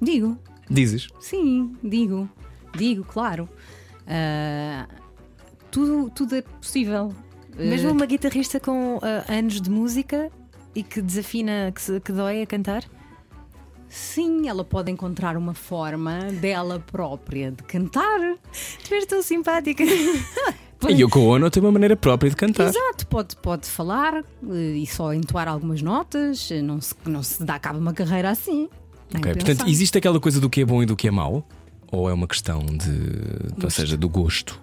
[0.00, 0.38] Digo.
[0.70, 1.08] Dizes?
[1.20, 2.28] Sim, digo.
[2.76, 3.48] Digo, claro.
[4.06, 4.86] Ah,
[5.70, 7.12] tudo, tudo é possível.
[7.58, 10.30] Mesmo Ah, uma guitarrista com ah, anos de música
[10.74, 12.84] e que desafina, que, se- que dói a cantar?
[13.88, 18.36] Sim, ela pode encontrar uma forma dela própria de cantar.
[18.86, 19.82] Tu és tão simpática.
[20.84, 22.68] A Yoko Ono tem uma maneira própria de cantar.
[22.68, 26.50] Exato, pode, pode falar eh, e só entoar algumas notas.
[26.50, 28.68] eh, Não se, não se dá cabo uma carreira assim.
[29.14, 29.32] Ok.
[29.34, 31.46] Portanto, existe aquela coisa do que é bom e do que é mau?
[31.90, 33.64] Ou é uma questão de.
[33.64, 34.60] Ou seja, do gosto?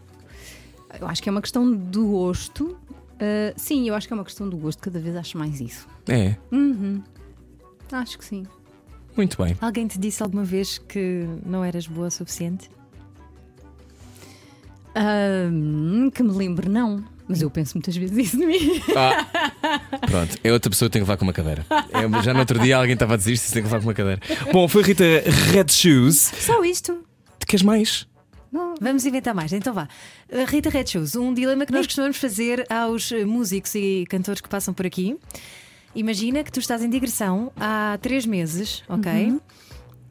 [0.99, 2.77] Eu acho que é uma questão do gosto.
[3.19, 4.79] Ah, sim, eu acho que é uma questão do gosto.
[4.79, 5.87] Cada vez acho mais isso.
[6.07, 6.35] É,
[7.91, 8.43] Acho que sim.
[9.15, 9.55] muito bem.
[9.61, 12.69] Alguém te disse alguma vez que não eras boa o suficiente?
[14.95, 17.03] Hum, que me lembre, não.
[17.27, 18.81] Mas eu penso muitas vezes isso de mim.
[18.95, 19.25] Ah,
[20.07, 21.65] pronto, é outra pessoa que tem que levar com uma cadeira.
[21.69, 23.87] É, já no outro dia alguém estava a dizer isto e tem que levar com
[23.87, 24.21] uma cadeira.
[24.51, 25.03] Bom, foi Rita
[25.51, 26.31] Red Shoes.
[26.37, 27.03] Só isto?
[27.39, 28.05] Tu queres mais?
[28.79, 29.87] Vamos inventar mais, então vá.
[30.29, 34.41] Uh, Rita Red Shoes, um dilema que nós costumamos fazer aos uh, músicos e cantores
[34.41, 35.17] que passam por aqui.
[35.95, 39.39] Imagina que tu estás em digressão há três meses, ok?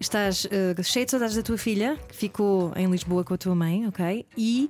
[0.03, 3.55] Estás uh, cheio de saudades da tua filha, que ficou em Lisboa com a tua
[3.55, 4.26] mãe, ok?
[4.36, 4.68] E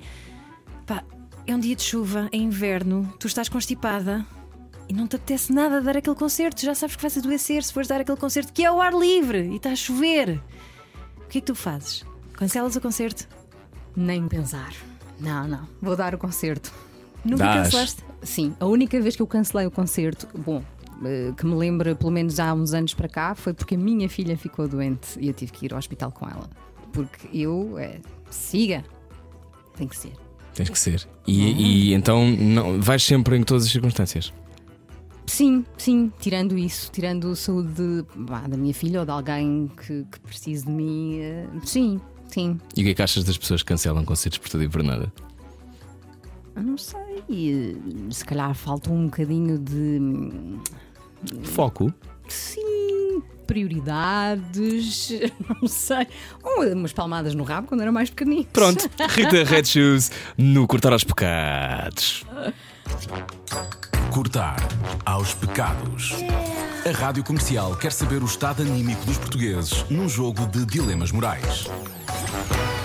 [0.86, 1.02] pá,
[1.46, 4.26] é um dia de chuva, é inverno, tu estás constipada
[4.86, 7.88] e não te apetece nada dar aquele concerto, já sabes que vais adoecer se fores
[7.88, 10.38] dar aquele concerto que é ao ar livre e está a chover.
[11.24, 12.04] O que é que tu fazes?
[12.34, 13.26] Cancelas o concerto?
[13.96, 14.74] Nem pensar.
[15.18, 15.66] Não, não.
[15.80, 16.70] Vou dar o concerto.
[17.24, 17.64] Nunca Dás.
[17.64, 18.04] cancelaste?
[18.22, 20.81] Sim, a única vez que eu cancelei o concerto, bom, eh,
[21.36, 24.36] que me lembro pelo menos há uns anos para cá, foi porque a minha filha
[24.36, 26.48] ficou doente e eu tive que ir ao hospital com ela.
[26.92, 28.00] Porque eu, eh,
[28.30, 28.84] siga,
[29.76, 30.12] tem que ser.
[30.54, 31.08] Tens que ser.
[31.26, 34.32] E, e então não, vais sempre em todas as circunstâncias.
[35.26, 39.70] Sim, sim, tirando isso, tirando a saúde de- vá, da minha filha ou de alguém
[39.86, 41.98] que, que precise de mim, eh, sim,
[42.28, 42.58] sim.
[42.76, 44.82] E o que é que achas das pessoas que cancelam concertos por tudo e por
[44.82, 45.10] nada?
[46.54, 47.74] Eu não sei, eh,
[48.10, 50.58] se calhar falta um bocadinho de.
[51.44, 51.92] Foco.
[52.28, 55.10] Sim, prioridades,
[55.60, 56.06] não sei.
[56.42, 58.46] Ou umas palmadas no rabo quando era mais pequenino.
[58.52, 62.24] Pronto, Rita Red Shoes no Cortar aos Pecados.
[64.10, 64.56] Cortar
[65.06, 66.12] aos pecados.
[66.86, 71.68] A Rádio Comercial quer saber o estado anímico dos portugueses num jogo de dilemas morais.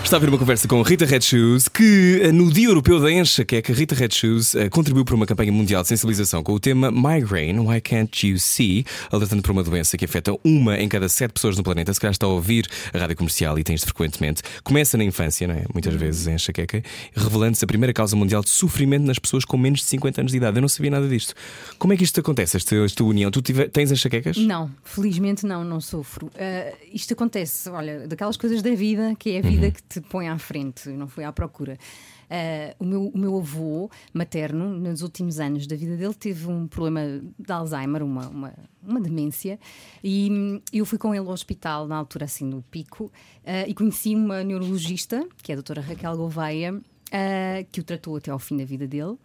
[0.08, 3.12] Está a vir uma conversa com Rita Red Shoes, que eh, no Dia Europeu da
[3.12, 6.90] Enxaqueca, Rita Red Shoes eh, contribuiu para uma campanha mundial de sensibilização com o tema
[6.90, 8.86] Migraine, Why Can't You See?
[9.12, 11.92] Alertando para uma doença que afeta uma em cada sete pessoas no planeta.
[11.92, 14.40] Se calhar está a ouvir a rádio comercial e tem isto frequentemente.
[14.64, 15.66] Começa na infância, não é?
[15.74, 16.82] Muitas vezes em enxaqueca,
[17.14, 20.38] revelando-se a primeira causa mundial de sofrimento nas pessoas com menos de 50 anos de
[20.38, 20.56] idade.
[20.56, 21.34] Eu não sabia nada disto.
[21.78, 23.30] Como é que isto acontece, esta, esta união?
[23.30, 24.38] Tu tive- tens enxaquecas?
[24.38, 26.30] Não, felizmente não, não sofro.
[26.34, 30.28] Ah, isto acontece, olha, daquelas coisas da vida que é a vida que te põe
[30.28, 31.78] à frente, não fui à procura.
[32.30, 36.66] Ah, o, meu, o meu avô materno, nos últimos anos da vida dele, teve um
[36.66, 39.58] problema de Alzheimer, uma, uma, uma demência,
[40.04, 43.10] e eu fui com ele ao hospital na altura assim no pico
[43.44, 46.80] ah, e conheci uma neurologista, que é a doutora Raquel Gouveia,
[47.12, 49.16] ah, que o tratou até ao fim da vida dele.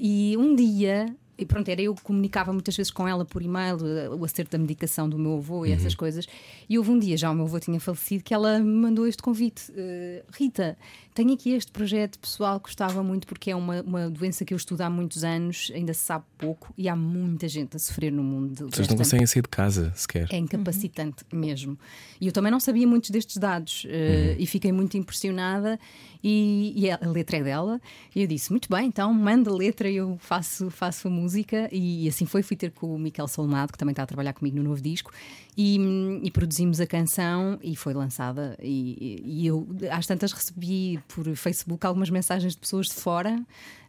[0.00, 3.78] E um dia e pronto, era eu que comunicava muitas vezes com ela por e-mail
[3.84, 6.26] eh, o acerto da medicação do meu avô e essas coisas.
[6.68, 9.22] E houve um dia, já o meu avô tinha falecido, que ela me mandou este
[9.22, 10.76] convite: eh, Rita,
[11.14, 14.56] tenho aqui este projeto pessoal que gostava muito porque é uma, uma doença que eu
[14.56, 18.22] estudo há muitos anos, ainda se sabe pouco e há muita gente a sofrer no
[18.22, 18.68] mundo.
[18.70, 20.28] Vocês não conseguem sair de casa sequer.
[20.30, 21.78] é incapacitante mesmo.
[22.20, 25.78] E eu também não sabia muitos destes dados eh, e fiquei muito impressionada.
[26.22, 27.80] E, e a letra é dela.
[28.14, 31.68] E eu disse: Muito bem, então manda a letra e eu faço, faço a música.
[31.72, 32.42] E, assim foi.
[32.42, 35.12] Fui ter com o Miquel Solnado, que também está a trabalhar comigo no novo disco,
[35.56, 35.78] e,
[36.22, 38.56] e produzimos a canção e foi lançada.
[38.62, 43.40] E, e eu, às tantas, recebi por Facebook algumas mensagens de pessoas de fora.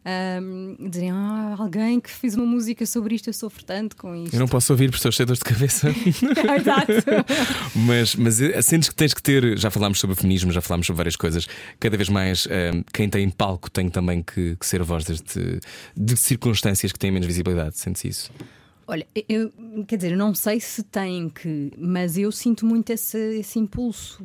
[0.04, 4.34] Um, dizerem, ah, alguém que fez uma música sobre isto, eu sofro tanto com isto.
[4.34, 5.88] Eu não posso ouvir porque estou cheio de dores de cabeça.
[6.58, 6.92] Exato.
[7.86, 10.98] mas, mas eh, sentes que tens que ter, já falámos sobre feminismo, já falámos sobre
[10.98, 11.46] várias coisas,
[11.78, 15.60] cada vez mais eh, quem tem palco tem também que, que ser voz deste,
[15.96, 17.78] de circunstâncias que têm menos visibilidade.
[17.78, 18.32] Sentes isso?
[18.86, 19.50] Olha, eu,
[19.86, 24.22] quer dizer, eu não sei se tem que, mas eu sinto muito esse, esse impulso.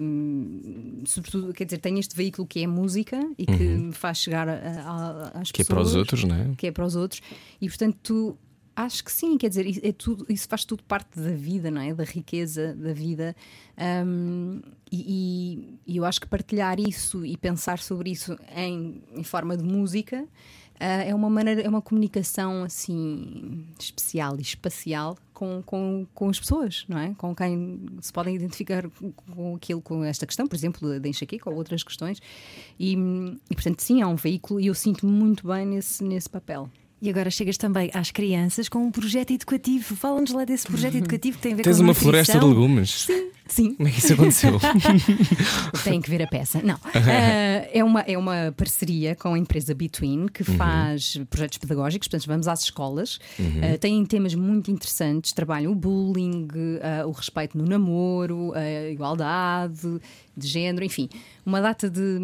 [0.00, 4.18] hum, sobretudo, quer dizer, tenho este veículo que é a música e que me faz
[4.18, 5.68] chegar a- a- às Que é pessoas.
[5.68, 6.54] para os outros, não é?
[6.56, 7.20] Que é para os outros.
[7.60, 8.38] E portanto,
[8.76, 11.80] acho que sim, quer dizer, isso, é tudo, isso faz tudo parte da vida, não
[11.80, 11.92] é?
[11.94, 13.34] Da riqueza da vida.
[14.90, 19.56] E, e- e eu acho que partilhar isso e pensar sobre isso em, em forma
[19.56, 20.26] de música.
[20.80, 26.38] Ah, é uma maneira, é uma comunicação assim especial e espacial com, com, com as
[26.40, 27.14] pessoas, não é?
[27.18, 31.48] Com quem se podem identificar com- com aquilo, com esta questão, por exemplo, da enxaqueca
[31.50, 32.20] ou outras questões.
[32.78, 32.92] E,
[33.50, 36.70] e portanto, sim, é um veículo e eu sinto-me muito bem nesse, nesse papel.
[37.02, 39.94] E agora chegas também às crianças com um projeto educativo.
[39.94, 42.10] Fala-nos lá desse projeto educativo que tem a ver Tens com uma nutrição.
[42.10, 42.90] floresta de legumes.
[43.02, 43.30] Sim,
[43.76, 44.58] Como é que isso aconteceu?
[45.84, 46.60] tem que ver a peça.
[46.62, 46.78] Não.
[46.94, 46.98] Ah,
[47.72, 52.48] é, uma, é uma parceria com a empresa Between que faz projetos pedagógicos, portanto, vamos
[52.48, 53.18] às escolas.
[53.62, 56.48] Ah, têm temas muito interessantes, trabalham o bullying,
[56.82, 60.00] ah, o respeito no namoro, a igualdade
[60.36, 61.08] de género, enfim,
[61.44, 62.18] uma data de,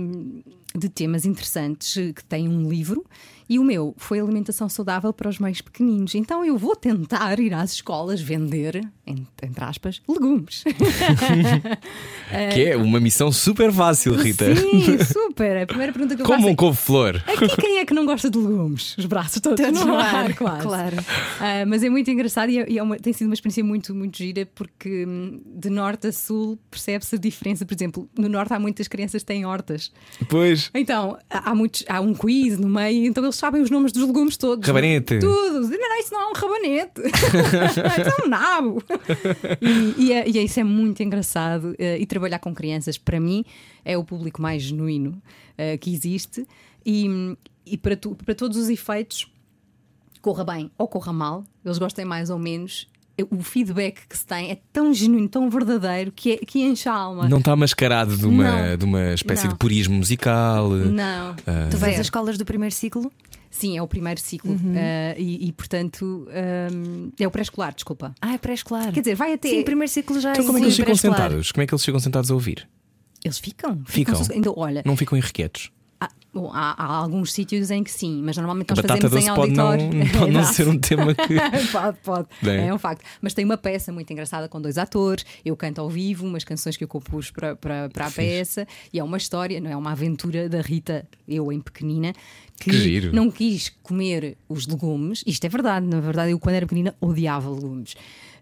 [0.77, 3.05] de temas interessantes que tem um livro.
[3.49, 6.15] E o meu foi alimentação saudável para os mais pequeninos.
[6.15, 10.65] Então eu vou tentar ir às escolas vender, en- entre aspas, legumes.
[12.55, 14.55] que é uma missão super fácil, Rita.
[14.55, 15.32] Sim, super.
[15.63, 17.23] A primeira pergunta que eu Como faço um é, couve-flor.
[17.27, 18.97] Aqui quem é que não gosta de legumes?
[18.99, 20.63] Os braços todos, Todos no ar, ar, quase.
[20.63, 20.97] claro.
[21.41, 23.95] Ah, mas é muito engraçado e, é- e é uma- tem sido uma experiência muito,
[23.95, 27.67] muito gira porque hum, de norte a sul percebe-se a diferença.
[27.67, 29.93] Por exemplo, no norte há muitas crianças que têm hortas.
[30.29, 30.71] Pois.
[30.75, 34.37] Então, há, muitos, há um quiz no meio, então eles sabem os nomes dos legumes
[34.37, 34.67] todos.
[34.67, 35.19] Rabanete.
[35.19, 35.61] Tudo.
[35.61, 37.01] Não, não, isso não é um rabanete.
[37.71, 38.83] isso é um nabo.
[39.61, 41.75] E, e é, e é- isso é muito engraçado.
[41.79, 43.45] eh, e trabalhar com crianças, para mim,
[43.85, 45.21] é o público mais genuíno
[45.57, 46.47] eh, que existe.
[46.85, 49.31] E, e para, tu- para todos os efeitos,
[50.21, 52.89] corra bem ou corra mal, eles gostem mais ou menos.
[53.31, 56.95] O feedback que se tem é tão genuíno, tão verdadeiro que, é, que enche a
[56.95, 57.29] alma.
[57.29, 58.77] Não está mascarado de uma, Não.
[58.79, 59.53] de uma espécie Não.
[59.53, 60.71] de purismo musical.
[60.71, 61.37] Não.
[61.71, 63.13] Tu vais às escolas do primeiro ciclo?
[63.51, 64.53] Sim, é o primeiro ciclo.
[64.53, 64.73] Uhum.
[64.75, 66.27] Eh, e, e, portanto,
[67.21, 68.15] é o pré-escolar, desculpa.
[68.21, 68.91] Ah, é pré-escolar.
[68.93, 69.51] Quer dizer, vai até.
[69.51, 71.53] Sim, primeiro ciclo já Então, como é que eles ficam sentados?
[71.53, 72.67] Como é que eles ficam sentados a ouvir?
[73.25, 73.83] Eles ficam.
[73.87, 74.21] Ficam.
[74.35, 75.71] Então, olha, Não ficam irrequietos.
[76.01, 79.35] há, bom, há- há alguns sítios em que sim, mas normalmente nós batata fazemos em
[79.35, 80.11] pode não, auditório.
[80.19, 81.35] pode não ser um tema que.
[81.71, 82.29] pode, pode.
[82.43, 82.69] Bem.
[82.69, 83.05] É um facto.
[83.21, 85.25] Mas tem uma peça muito engraçada com dois atores.
[85.45, 88.67] Eu canto ao vivo umas canções que eu compus para, para, para a peça.
[88.93, 92.13] E é uma história, não é uma aventura da Rita, eu em pequenina,
[92.59, 95.23] que, Que não quis comer os legumes.
[95.27, 97.95] Isto é verdade, na verdade, eu quando era pequenina odiava legumes.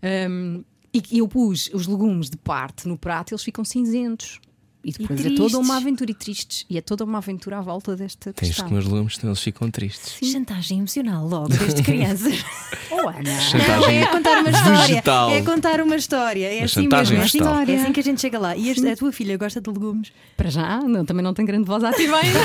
[0.02, 4.40] Hum, e eu pus os legumes de parte no prato, eles ficam cinzentos.
[4.82, 6.64] E depois é toda uma aventura e tristes.
[6.68, 8.68] E é toda uma aventura à volta desta Tens de questão.
[8.68, 10.16] comer os legumes, senão eles ficam tristes.
[10.30, 12.34] Chantagem emocional logo desde crianças.
[12.92, 13.22] Oh, Ana.
[13.22, 14.80] Não, Chantagem é contar uma história.
[14.80, 15.30] vegetal.
[15.30, 16.46] É contar uma história.
[16.52, 17.16] É Uma assim mesmo.
[17.16, 17.38] É assim,
[17.72, 18.56] é assim que a gente chega lá.
[18.56, 20.10] E a, a tua filha gosta de legumes?
[20.36, 22.38] Para já, não, também não tem grande voz ativa ainda.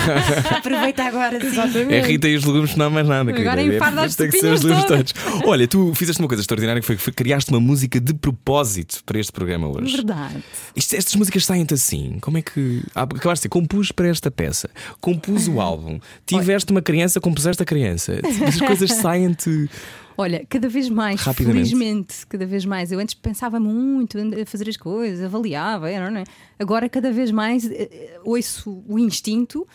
[0.56, 1.92] Aproveita agora, sim.
[1.92, 3.30] É Rita e os legumes, não há mais nada.
[3.30, 5.14] Agora enfarda as Tem que ser os legumes todos.
[5.44, 9.18] Olha, tu fizeste uma coisa extraordinária que foi que criaste uma música de propósito para
[9.18, 9.92] este programa hoje.
[9.96, 10.42] Verdade.
[10.74, 12.18] Isto- estas músicas saem-te assim.
[12.20, 12.82] Como é que.
[12.94, 14.68] Ah, acabaste de dizer, compus para esta peça,
[15.00, 18.20] compus o álbum, tiveste uma criança, compuseste a criança.
[18.46, 19.68] As coisas saem-te.
[20.16, 22.92] Olha, cada vez mais, felizmente, cada vez mais.
[22.92, 26.24] Eu antes pensava muito a fazer as coisas, avaliava, era, não é?
[26.58, 29.66] agora cada vez mais eh, eh, ouço o instinto.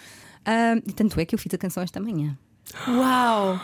[0.86, 2.38] e tanto é que eu fiz a canção esta manhã.
[2.88, 3.60] Uau!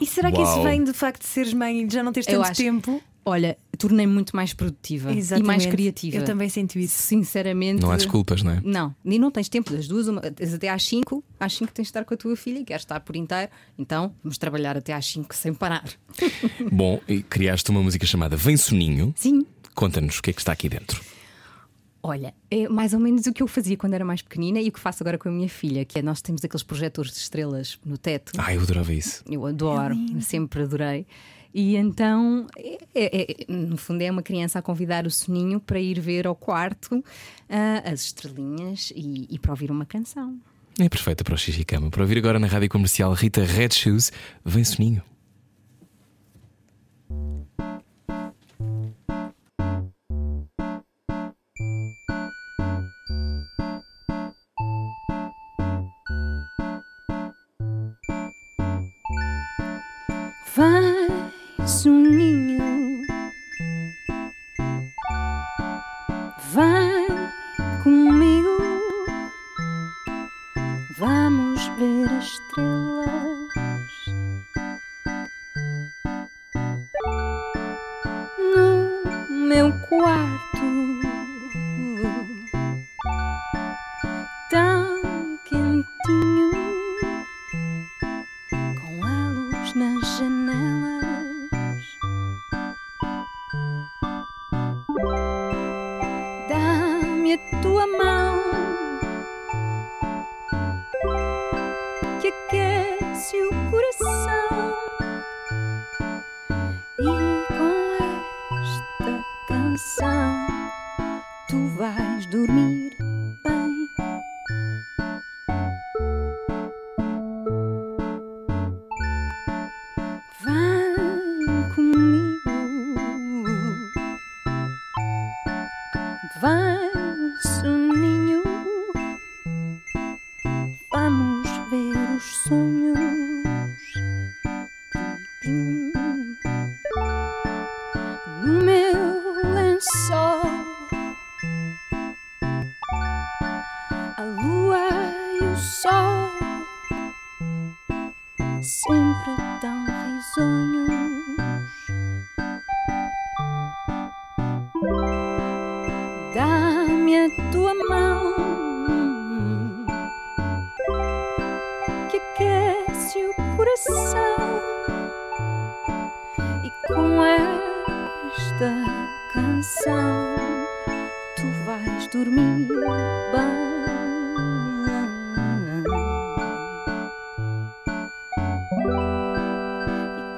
[0.00, 0.62] E será que isso Uau.
[0.64, 3.02] vem do facto de seres mãe e de já não teres Eu tanto acho- tempo?
[3.30, 5.68] Olha, tornei-me muito mais produtiva e mais Exatamente.
[5.68, 6.16] criativa.
[6.16, 7.00] Eu também sinto isso.
[7.00, 7.80] Sinceramente.
[7.80, 8.60] Não há desculpas, não é?
[8.64, 11.88] Não, e não tens tempo das duas, uma, até às 5, às 5 tens de
[11.90, 15.06] estar com a tua filha e queres estar por inteiro, então vamos trabalhar até às
[15.06, 15.88] 5 sem parar.
[16.72, 19.14] Bom, e criaste uma música chamada Vem Soninho.
[19.16, 19.46] Sim.
[19.74, 21.00] Conta-nos o que é que está aqui dentro.
[22.02, 24.72] Olha, é mais ou menos o que eu fazia quando era mais pequenina e o
[24.72, 27.78] que faço agora com a minha filha, que é nós temos aqueles projetores de estrelas
[27.84, 28.32] no teto.
[28.38, 29.22] Ah, eu adorava isso.
[29.30, 31.06] Eu adoro, sempre adorei.
[31.52, 35.80] E então, é- é- é- no fundo, é uma criança a convidar o soninho para
[35.80, 37.04] ir ver ao quarto
[37.48, 40.38] ah, as estrelinhas e, e para ouvir uma canção.
[40.78, 41.90] É perfeita para o xixi cama.
[41.90, 44.12] Para ouvir agora na rádio comercial Rita Red Shoes,
[44.44, 45.02] Vem Soninho.
[61.80, 62.79] Vai, soninho,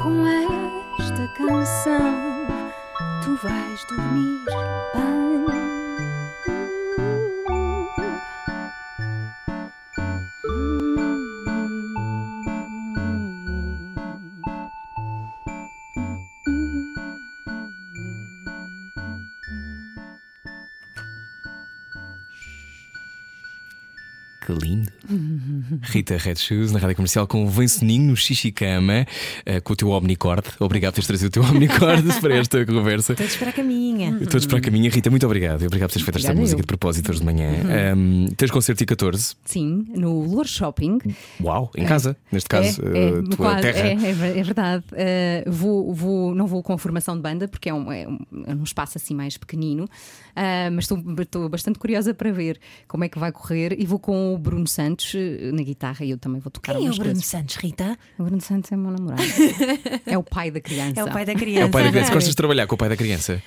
[0.03, 2.47] com esta canção.
[3.23, 4.43] Tu vais dormir
[4.95, 5.52] Que
[25.93, 29.07] Rita Red Shoes na rádio comercial com o Venceninho no Xixicama
[29.45, 30.47] eh, com o teu Omnicord.
[30.59, 33.14] Obrigado por teres trazido o teu Omnicord para esta conversa.
[33.14, 34.18] Todos para a caminha.
[34.30, 34.88] Todos para a caminha.
[34.88, 35.66] Rita, muito obrigado.
[35.66, 37.53] Obrigado por teres feito esta música de propósito hoje de manhã.
[37.95, 39.36] Um, tens concerto dia 14.
[39.45, 40.99] Sim, no Lourdes Shopping.
[41.43, 43.88] Uau, em casa, neste caso, é, eh, tua quase, terra.
[43.88, 44.84] é, é é verdade.
[44.93, 48.55] Uh, vou, vou, não vou com formação de banda, porque é um, é um, é
[48.55, 49.86] um espaço assim mais pequenino,
[50.32, 50.90] Uh, mas
[51.20, 53.76] estou, bastante curiosa para ver como é que vai correr.
[53.78, 55.14] E vou com o Bruno Santos
[55.53, 57.24] na guitarra e eu também vou tocar Quem é o Bruno coisas.
[57.26, 57.99] Santos, Rita?
[58.18, 59.22] O Bruno Santos é meu namorado.
[60.07, 61.01] é o pai da criança.
[61.01, 61.61] É o pai da criança.
[61.62, 62.12] É o pai da criança.
[62.12, 63.43] Gostas de trabalhar com o pai da criança?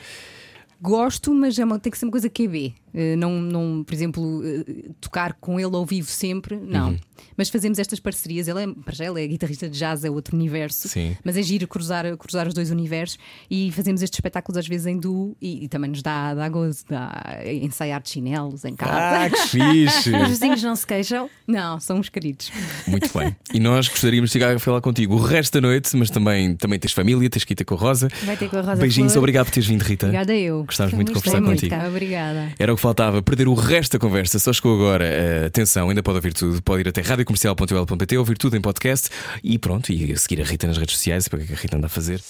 [0.81, 2.75] Gosto, mas é uma- tem que ser uma coisa QB.
[2.95, 6.89] Eh, Não, não, por exemplo, eh, tocar com ele ao vivo sempre, não.
[6.91, 6.97] Uhum.
[7.37, 8.47] Mas fazemos estas parcerias.
[8.47, 10.87] Ele é, para já, ele é guitarrista de jazz, é outro universo.
[10.87, 11.15] Sim.
[11.23, 13.17] Mas é giro cruzar, cruzar os dois universos
[13.51, 16.85] e fazemos estes espetáculos às vezes em duo e, e também nos dá, dá gozo,
[16.89, 19.25] dá ensaiar de chinelos em casa.
[19.25, 20.15] Ah, que fixe!
[20.15, 21.29] Os vizinhos não se queixam.
[21.47, 22.51] Não, são uns queridos.
[22.87, 23.35] Muito bem.
[23.53, 26.79] E nós gostaríamos de chegar a falar contigo o resto da noite, mas também, também
[26.79, 28.07] tens família, tens que ir ter com a Rosa.
[28.23, 29.23] Vai ter com a Rosa Beijinhos, Flor.
[29.23, 30.05] obrigado por teres vindo, Rita.
[30.07, 30.63] Obrigada eu.
[30.63, 31.87] Gostávamos muito de conversar muito, contigo.
[31.87, 32.53] Obrigada.
[32.57, 34.37] Era o que faltava, perder o resto da conversa.
[34.37, 35.05] Só chegou agora.
[35.05, 36.61] Eh, atenção, ainda pode ouvir tudo.
[36.61, 39.09] Pode ir até radiocomercial.ol.pt, ouvir tudo em podcast
[39.43, 39.91] e pronto.
[39.91, 41.89] E seguir a Rita nas redes sociais para o que que a Rita anda a
[41.89, 42.21] fazer.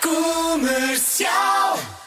[0.00, 1.97] Comercial.